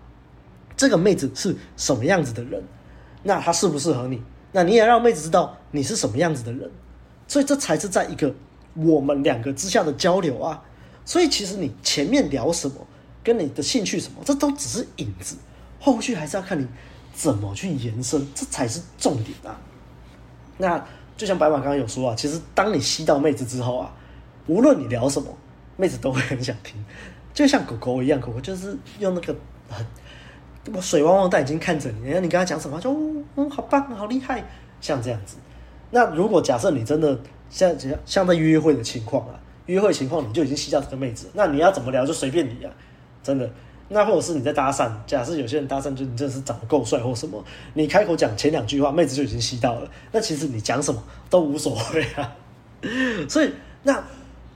[0.77, 2.63] 这个妹子是什么样子的人，
[3.25, 4.23] 那她适不适合你？
[4.53, 6.71] 那你也让妹子知道你是什么样子的人，
[7.27, 8.33] 所以这才是在一个
[8.75, 10.63] 我们两个之下的交流啊。
[11.05, 12.75] 所以其实你前面聊什么，
[13.25, 15.35] 跟你的兴趣什么，这都只是影子，
[15.81, 16.67] 后续还是要看你。
[17.13, 19.59] 怎么去延伸，这才是重点啊！
[20.59, 20.85] 那
[21.17, 23.93] 就像白马刚刚有说啊，其实当你吸到妹子之后啊，
[24.47, 25.29] 无论你聊什么，
[25.77, 26.83] 妹子都会很想听。
[27.35, 29.37] 就像狗狗一样，狗狗就是用那个
[30.65, 32.91] 很水汪汪大眼睛看着你，然后你跟他讲什么，就
[33.37, 34.45] 嗯，好棒，好厉害，
[34.81, 35.37] 像这样子。
[35.91, 37.19] 那如果假设你真的
[37.51, 37.75] 像
[38.07, 39.35] 像在约会的情况啊，
[39.67, 42.73] 约会情况你就已经吸到这个妹子，那你要怎么聊就随便你啊，
[43.23, 43.51] 真的。
[43.93, 49.91] 那或者是你在搭讪，假设有些人搭讪就你真的是长得够帅或什么，你开口讲前两句话，妹子就已经吸到了。
[50.13, 52.33] 那其实你讲什么都无所谓啊。
[53.29, 53.93] 所以那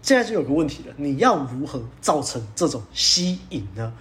[0.01, 3.93] 现在就有个问题了，你要如何造成这种吸引呢？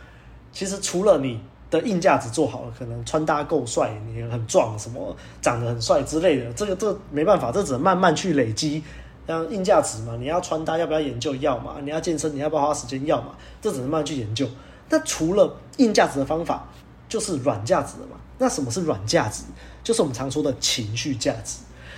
[0.52, 1.40] 其实除了你
[1.72, 8.84] 的硬价值做好了，可能穿搭够帅，你很壮，什么长得很帅之类的，这个这没办法，这只能慢慢去累积。
[9.26, 11.34] 像硬价值嘛，你要穿搭要不要研究？
[11.38, 11.78] 要嘛。
[11.82, 13.06] 你要健身，你要不要花时间？
[13.06, 13.30] 要嘛。
[13.62, 14.46] 这只能慢慢去研究。
[14.94, 16.70] 那除了硬价值的方法，
[17.10, 18.18] 就是软价值了嘛？
[18.38, 19.42] 那什么是软价值？
[19.84, 21.58] 就是我们常说的情绪价值。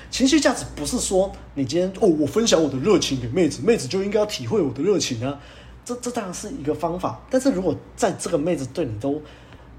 [0.10, 5.38] 情绪价值不是说你今天哦，我分享我的热情给妹子，妹子就应该要体会我的热情啊。
[5.84, 9.22] 这这当然是一个方法，但是如果在这个妹子对你都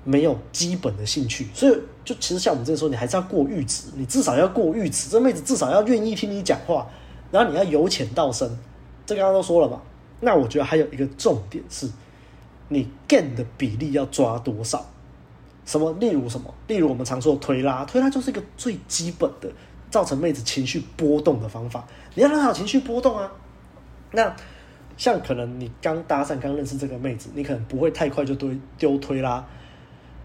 [0.04, 6.86] 没有基本的兴趣，所以就其实像我们这说，你还是要过阈值，你至少要过阈值，这妹子至少要愿意听你讲话，
[7.30, 8.46] 然后你要由浅到深。
[9.06, 9.80] 这刚刚都说了嘛？
[10.20, 11.88] 那我觉得还有一个重点是。
[12.68, 14.84] 你 gain 的比例要抓多少？
[15.64, 15.92] 什么？
[15.94, 16.54] 例如什么？
[16.68, 19.50] 例如我们常说的推拉，推拉就是一个最基本的
[19.90, 21.84] 造成妹子情绪波动的方法。
[22.14, 23.30] 你要让她情绪波动啊。
[24.12, 24.34] 那
[24.96, 29.44] 像可能你刚搭讪、刚认识这个妹子，你可能不会太快就丢丢推拉。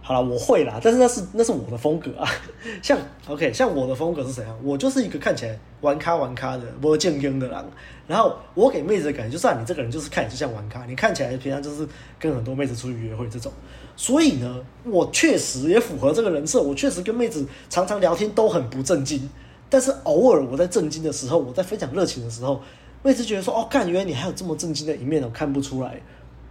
[0.03, 2.27] 好了，我会啦，但是那是那是我的风格啊。
[2.81, 2.97] 像
[3.27, 4.57] OK，像我的风格是怎样？
[4.63, 7.65] 我就是一个看起来玩咖玩咖的，不正经的人。
[8.07, 11.87] 然后我给妹子的感觉就是，啊，你这个人就是看起来就像玩咖，你看起来平常就是
[12.19, 13.51] 跟很多妹子出去约会这种。
[13.95, 16.59] 所以呢，我确实也符合这个人设。
[16.61, 19.29] 我确实跟妹子常常聊天都很不正经，
[19.69, 22.59] 但是偶尔我在正经的时候，我在分享热情的时候，
[23.03, 26.01] 妹子觉得说：“哦，干，原来你还有这么正经的一面，我看不出来。”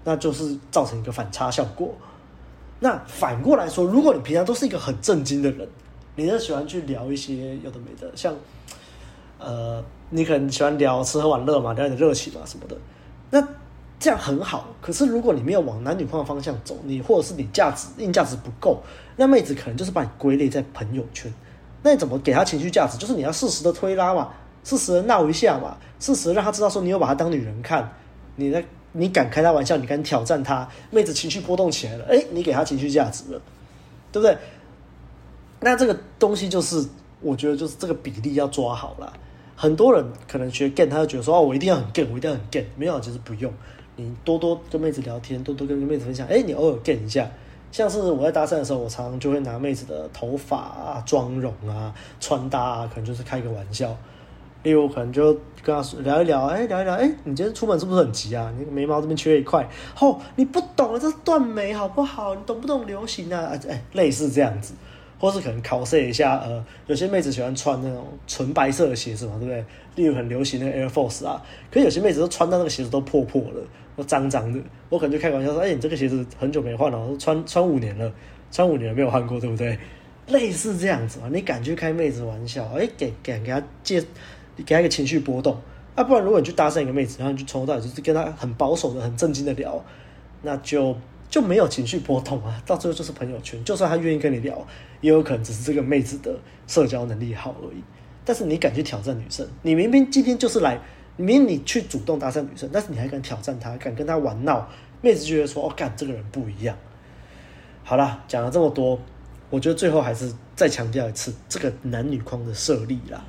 [0.02, 1.94] 那就是造成一个反差效果。
[2.82, 5.68] 那反过来说，如果你平常都是一个很正经的人，
[6.16, 8.34] 你就喜欢去聊一些有的没的，像，
[9.38, 12.76] 呃，你可能喜欢聊吃喝玩乐嘛，聊你的热情嘛什么的，
[13.30, 13.46] 那
[13.98, 14.68] 这样很好。
[14.80, 18.82] 可是如果你没有往男女框的方向走，你或者是你价值硬价值不够，
[19.16, 21.30] 那妹子可能就是把你归类在朋友圈。
[21.82, 22.96] 那你怎么给她情绪价值？
[22.96, 24.30] 就是你要适时的推拉嘛，
[24.64, 27.92] 适时的闹一下嘛，适时让她知道说你有把她当女人看，
[28.36, 28.64] 你在。
[28.92, 33.40] 你敢开他玩笑，你敢挑战他，妹子情绪波动起来了，哎，你给他情绪价值了，
[34.10, 34.36] 对不对？
[35.60, 36.84] 那这个东西就是，
[37.20, 39.12] 我觉得就是这个比例要抓好了。
[39.54, 42.66] 很多人可能学 game，他就觉得说，哦，我一定要很 game，我一定要很 game。
[42.76, 43.52] 没有，其实不用。
[43.96, 47.30] 你多多跟妹子聊天，多多跟妹子分享，哎，你偶尔 game 一下。
[47.70, 53.96] 像是我在搭讪的时候，我常常就会拿妹子的头发啊、妆容啊、穿搭啊，可能就是开个玩笑。
[54.62, 55.32] 例如，可能就
[55.62, 58.52] 跟他说聊一聊，哎，聊一聊，哎，你今天出门是不是很急啊？
[58.58, 59.66] 你眉毛这边缺一块，
[59.98, 62.34] 哦，你不懂了，这是断眉好不好？
[62.34, 63.52] 你懂不懂流行啊？
[63.68, 64.74] 哎，类似这样子，
[65.18, 69.64] 或是可能考试一下，呃，有些妹子喜欢穿那种纯白色的鞋子嘛，对不对？
[69.96, 73.62] 例如很流行的 Air Force 啊，可是有些妹子都穿到那个鞋子都破破了，
[73.96, 78.12] 都脏脏的，我可能就开玩笑说，哎，你这个鞋子很久没换了，穿穿五年了，
[78.52, 79.78] 穿五年没有换过，对不对？
[80.28, 82.64] 类似这样子嘛，你敢去开妹子玩笑？
[82.76, 84.04] 哎，给给给他借。
[84.60, 85.58] 你给他一个情绪波动，
[85.94, 89.82] 啊，不然如果你去搭讪一个妹子，然后你就从头到尾就是跟她很保守的、很正经的聊，
[90.42, 90.94] 那就
[91.30, 93.64] 就没有情绪波动啊，到最后就是朋友圈。
[93.64, 94.66] 就算她愿意跟你聊，
[95.00, 97.82] 也有可能只是这个妹子的社交能力好而已。
[98.22, 100.78] 但是你敢去挑战女生，你明明今天就是来，
[101.16, 104.68] 明明你去主动搭讪女生，但是你还敢挑战她，敢跟她玩闹，
[105.00, 106.76] 妹子觉得说，哦，干这个人不一样。
[107.82, 109.00] 好啦，讲了这么多，
[109.48, 113.24] 我觉得最后还是再强调一次，这个男女框的设立啦。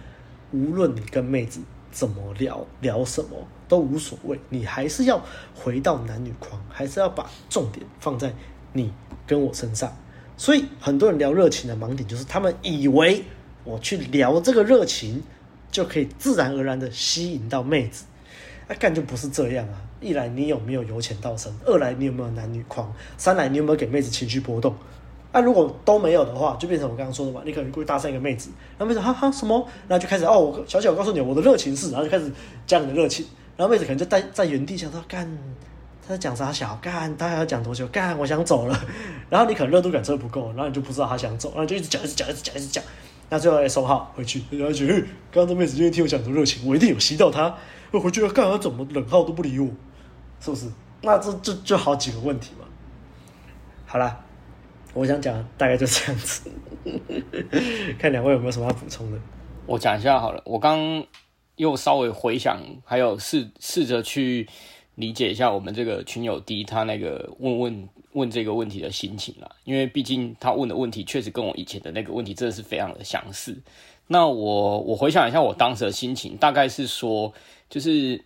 [0.52, 3.30] 无论你跟妹子怎么聊，聊什么
[3.68, 5.24] 都无所谓，你还是要
[5.56, 8.34] 回到男女框，还是要把重点放在
[8.74, 8.94] 你
[9.26, 9.96] 跟我身上。
[10.38, 13.24] 所以很多人聊热情的盲点就是，他们以为
[13.64, 15.24] 我去聊这个热情，
[15.72, 18.06] 就可以自然而然的吸引到妹子。
[18.68, 19.82] 那、啊、干就不是这样啊！
[20.00, 24.76] 一来你有没有由浅到深，二来你有没有男女框，三来你有没有给妹子情绪波动？
[25.34, 32.30] 那、如果都没有的话，就变成我刚刚说的嘛，你可能会搭讪一个妹子，然后妹子哈哈什么，然后就开始哦，我小姐我告诉你，我的热情是，然后就开始
[32.68, 33.26] 讲你的热情，
[33.56, 35.26] 然后妹子可能就在在原地想说干
[36.06, 38.78] 他在讲啥小干，他还要讲多久干，我想走了，
[39.30, 42.84] 然后你可能热度感测不够，然后你就不知道他想走，然后就一直讲一直讲一直讲一直讲，
[43.30, 44.94] 那最后来收号回去，然后觉得
[45.32, 47.56] 刚刚这妹子今天听我讲多热情，我一定有吸到她，
[47.92, 49.70] 我回去要干她怎么冷号都不理我，
[50.42, 50.66] 是不是？
[51.04, 52.66] 那这这就好几个问题嘛。
[53.86, 54.26] 好啦。
[54.94, 56.52] 我想讲大概就这样子，
[57.98, 59.18] 看两位有没有什么要补充的。
[59.66, 61.04] 我讲一下好了，我刚
[61.56, 64.48] 又稍微回想，还有试试着去
[64.96, 73.62] 理解一下我们这个群友 D 他那个问问问这个问题的心情啦，因为毕竟他问的问题确实跟我以前的那个问题真的是非常的相似。
[74.08, 77.34] 那我我回想一下我当时的心情，大概是说
[77.70, 78.24] 就是。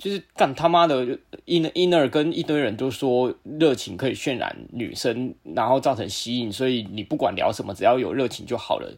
[0.00, 1.04] 就是干他妈的
[1.44, 8.90] ，inner inner 跟一堆人都说热情可以渲染女生，然后造成吸引，所以你不管聊什么，只要有热情就好了。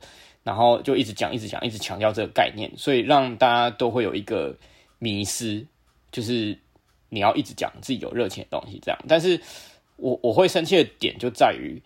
[0.44, 4.56] 然后就一直讲，一直讲，一直强调这个概念，所以让大家都会有一个
[5.00, 5.66] 迷失，
[6.12, 6.56] 就是
[7.08, 8.98] 你要一直讲自己有热情的东西这样。
[9.08, 9.40] 但是
[9.96, 11.82] 我我会生气的点就在于，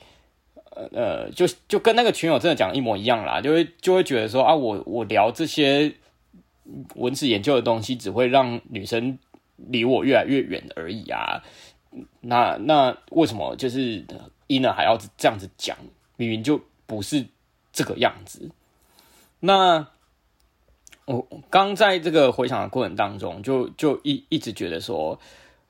[0.93, 5.95] 呃，就就跟那个群友真的讲一模一样啦，就会就会觉得说啊，我我聊这些。
[6.95, 9.19] 文字研究的东西只会让女生
[9.57, 11.43] 离我越来越远而已啊！
[12.21, 14.05] 那那为什么就是
[14.49, 15.77] Inner 还要这样子讲？
[16.17, 17.27] 明明就不是
[17.73, 18.51] 这个样子。
[19.41, 19.87] 那
[21.05, 25.19] 我刚在这个回想的过程当中就，就就一一直觉得说，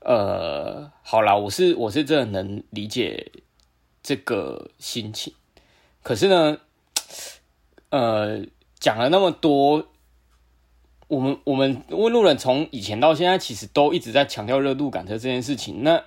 [0.01, 3.31] 呃，好啦，我是我是真的能理解
[4.03, 5.35] 这个心情，
[6.03, 6.59] 可是呢，
[7.91, 8.45] 呃，
[8.81, 9.89] 讲了那么多。
[11.09, 15.85] 我们我们问路人从以前到现在，其实都一直在强调热度感测这件事情。
[15.85, 16.03] 那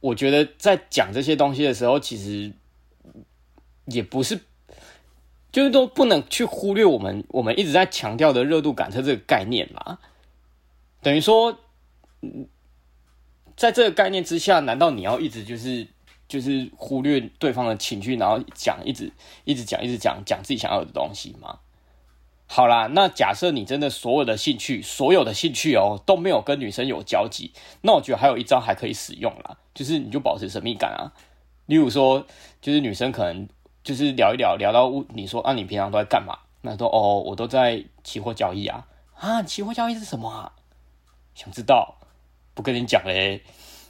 [0.00, 2.52] 我觉得在讲这些东西的时候，其实
[3.86, 4.40] 也不是，
[5.50, 9.98] 就是都不能去忽略我们我们一直在强调的热度感测这个概念嘛。
[11.02, 11.58] 等于说，
[13.56, 15.88] 在这个概念之下，难道你要一直就是
[16.28, 19.10] 就是忽略对方的情绪，然后讲一直
[19.42, 21.58] 一直讲一直讲讲自己想要的东西吗？
[22.54, 27.50] 好啦，那假设你真的所有的兴趣，所有的兴趣哦都没有跟女生有交集，
[27.80, 31.14] 那我觉得还有一招还可以使用啦，就是你就保持神秘感啊。
[31.64, 32.26] 例如说，
[32.60, 33.48] 就是女生可能
[33.82, 36.40] 就是聊一聊，聊到你说啊，你平常都在干嘛？
[36.60, 38.86] 那说哦，我都在期货交易啊。
[39.14, 40.52] 啊，期货交易是什么啊？
[41.34, 41.96] 想知道？
[42.52, 43.42] 不跟你讲嘞，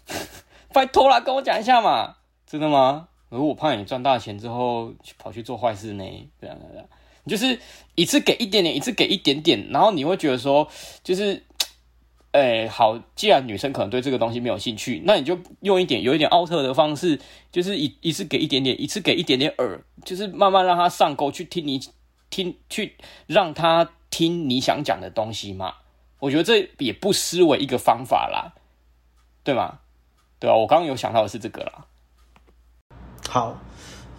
[0.72, 2.14] 拜托啦，跟我讲一下嘛。
[2.46, 3.08] 真的吗？
[3.28, 6.04] 如果我怕你赚大钱之后跑去做坏事呢？
[6.40, 6.86] 这样这样。
[7.26, 7.58] 就是
[7.94, 10.68] 一次给一点点，一次给一点点，然后你会觉得说，
[11.04, 11.44] 就是，
[12.32, 17.20] 哎，好，既然女生可能对这个东西没有兴趣，那你就用一点有一点奥特的方式，
[17.52, 21.80] 就是一一次给一点点，一次给一点点饵，就是慢慢让她上钩，去听你
[22.28, 22.96] 听，去
[23.26, 25.74] 让她听你想讲的东西嘛。
[26.18, 28.54] 我觉得这也不失为一个方法啦，
[29.44, 29.80] 对吗？
[30.40, 31.86] 对啊，我刚刚有想到的是这个啦。
[33.28, 33.58] 好。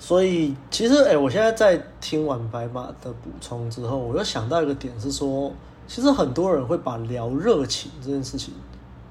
[0.03, 5.49] 所以其实，哎、我现在在听完白马的补充之后，我又想到一个点是说，
[5.87, 8.53] 其实很多人会把聊热情这件事情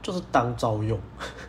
[0.03, 1.01] 就是当招用，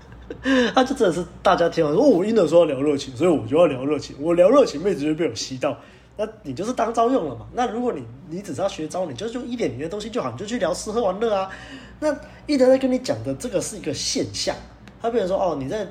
[0.74, 5.78] 他就真的是大家听完说，哦，我一德说要聊热情，所以我就要聊热情，我聊热情，妹子就被我吸到，
[6.16, 7.46] 那你就是当招用了嘛？
[7.52, 11.50] 那如果你你只是要学招，你就就一点零的东西就好，你就去聊吃喝玩乐啊。
[12.00, 12.16] 那
[12.48, 14.56] 一德在跟你讲的这个是一个现象，
[15.02, 15.86] 他比如说，哦，你在。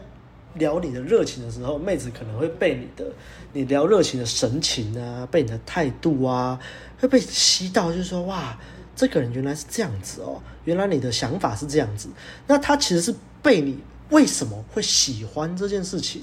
[0.55, 3.11] 聊你的热情的时候，妹子可能会被你的
[3.53, 6.59] 你聊热情的神情啊，被你的态度啊，
[6.99, 8.59] 会被吸到，就是说哇，
[8.95, 12.09] 这个人原来是这样子哦，原来你的想法是这样子。
[12.47, 13.79] 那他其实是被你
[14.11, 16.23] 为什么会喜欢这件事情？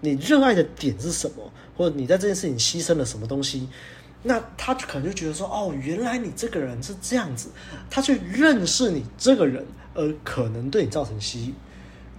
[0.00, 1.52] 你热爱的点是什么？
[1.76, 3.68] 或者你在这件事情牺牲了什么东西？
[4.24, 7.48] 那他可能就觉得说，哦，原来你这个人是这样子，
[7.88, 9.64] 他去认识你这个人，
[9.94, 11.54] 而可能对你造成吸引。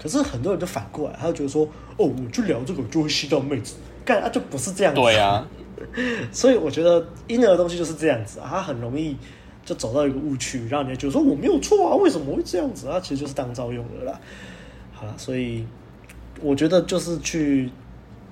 [0.01, 1.65] 可是很多人就反过来，他就觉得说，
[1.97, 3.75] 哦，我去聊这个就会吸到妹子，
[4.05, 5.01] 干啊就不是这样子。
[5.01, 5.45] 对啊，
[6.31, 9.17] 所以我觉得 Inner 的东西就是这样子啊，他很容易
[9.65, 12.99] 就走到一个误区，让人家觉得说我没有错啊，为什么会这样子啊？
[12.99, 14.19] 其实就是当招用的啦。
[14.93, 15.65] 好了，所以
[16.41, 17.69] 我觉得就是去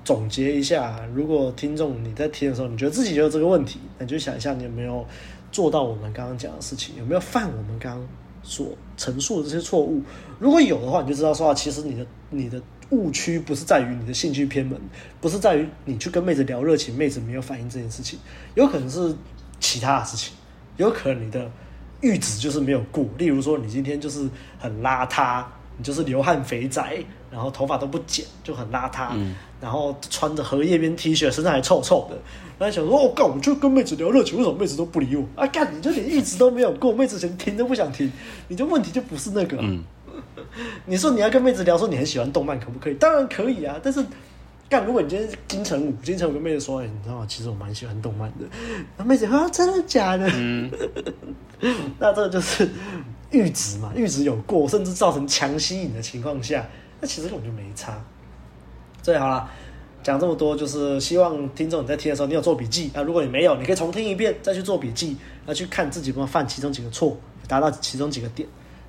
[0.06, 5.06] 总结一下，如果听众你在听的时候，你觉得自己有这个问题，那你就想一下，你有没有
[5.52, 8.08] 做到我们刚刚讲的事情，有没有犯我们刚刚
[8.48, 10.02] 所陈述的这些错误，
[10.40, 14.80] 如果有的话，你就知道说，其实你的你的误区不是在于你的兴趣偏门，
[15.20, 18.18] 不是在于你去跟妹子聊热情，妹子没有反应这件事情，
[18.56, 19.14] 有可能是
[19.60, 20.34] 其他的事情，
[20.78, 21.52] 有可能你的
[22.02, 23.06] 阈值就是没有过。
[23.18, 25.44] 例如说，你今天就是很邋遢，
[25.78, 29.14] 你就是流汗肥宅，然后头发都不剪，就很邋遢，
[29.62, 32.18] 然后穿着荷叶边 T 恤，身上还臭臭的。
[32.60, 35.24] 然后想说，哦，干，我就跟妹子聊热情，为什么妹子都不理我？
[35.36, 38.12] 啊，干，你就连阈值都没有过，妹子连听都不想听，
[38.48, 39.58] 你的问题就不是那个。
[39.62, 39.84] 嗯、
[40.86, 42.94] 你说你要跟妹子聊，说你很喜欢动漫，可不可以？
[42.96, 44.06] 当然可以啊，但是。
[44.70, 44.86] 干！
[44.86, 47.26] 如果你今天金城武，金城武跟妹子说：“哎、欸，你知道吗？
[47.26, 48.46] 其实我蛮喜欢动漫的。”
[49.00, 50.30] 那妹子啊，真的假的？
[50.36, 50.70] 嗯、
[51.98, 52.70] 那这个就是
[53.32, 56.68] 阈值嘛，阈值有过，甚至造成强吸引的情况下，
[57.00, 58.04] 那其实根本就没差。
[59.08, 59.50] 最好了，
[60.04, 63.02] 讲这么多，就是希望听众你在听的时候，你有做笔记啊。
[63.02, 68.46] 如果你没有，你可以重听一遍，再去做笔记，那去看自己有没有犯其中几个错，达到其中几个点。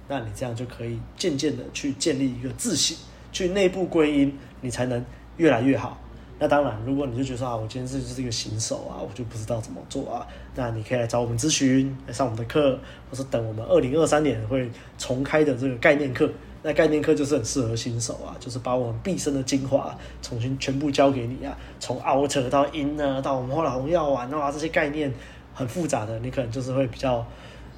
[0.09, 2.97] 那你这样就可以渐渐的去建立一个自信，
[3.31, 5.05] 去内部归因，你才能。
[5.37, 5.97] 越来越好。
[6.41, 12.79] 那当然，如果你就觉得说啊，我今天是就是一个新手啊，我就不知道怎么做啊，那你可以来找我们咨询，来上我们的课，
[13.11, 16.31] 或是等我们二零二三年会重开的这个概念课。
[16.63, 25.13] 那概念课就是很适合新手啊，就是把我们毕生的精华重新全部教给你啊，从 outer 到 inner 到我们后来红药丸啊这些概念
[25.55, 27.27] 很复杂的，你可能就是会比较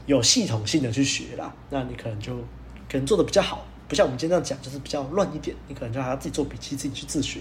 [0.07, 1.55] 有系统性的去学啦。
[1.71, 2.35] 那你可能就
[2.91, 3.67] 可能做的比较好。
[3.87, 7.41] 不像我们今天这样讲，就是比较乱一点，你可能就还要自己做笔记，自己去自学。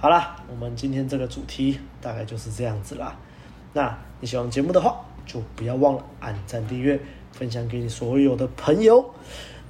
[0.00, 3.16] 好啦，我们今天这个主题大概就是这样子啦。
[3.72, 4.96] 那你喜欢节目的话，
[5.26, 6.98] 就不要忘了按赞、订阅、
[7.32, 9.04] 分享给你所有的朋友。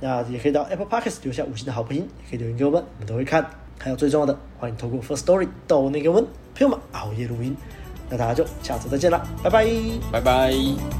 [0.00, 3.48] 那也可以到 Apple Podcast 留下五星的好评，也可以留言给我们，我们都会看。
[3.78, 7.56] 还有最重要的，欢迎透过 Firstory 抖内给我们朋友们熬夜录音。
[8.10, 9.66] 那大家就下次再见了，拜拜，
[10.12, 10.54] 拜拜，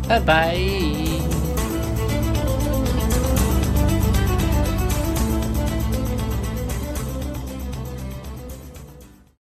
[0.09, 1.48] 拜拜。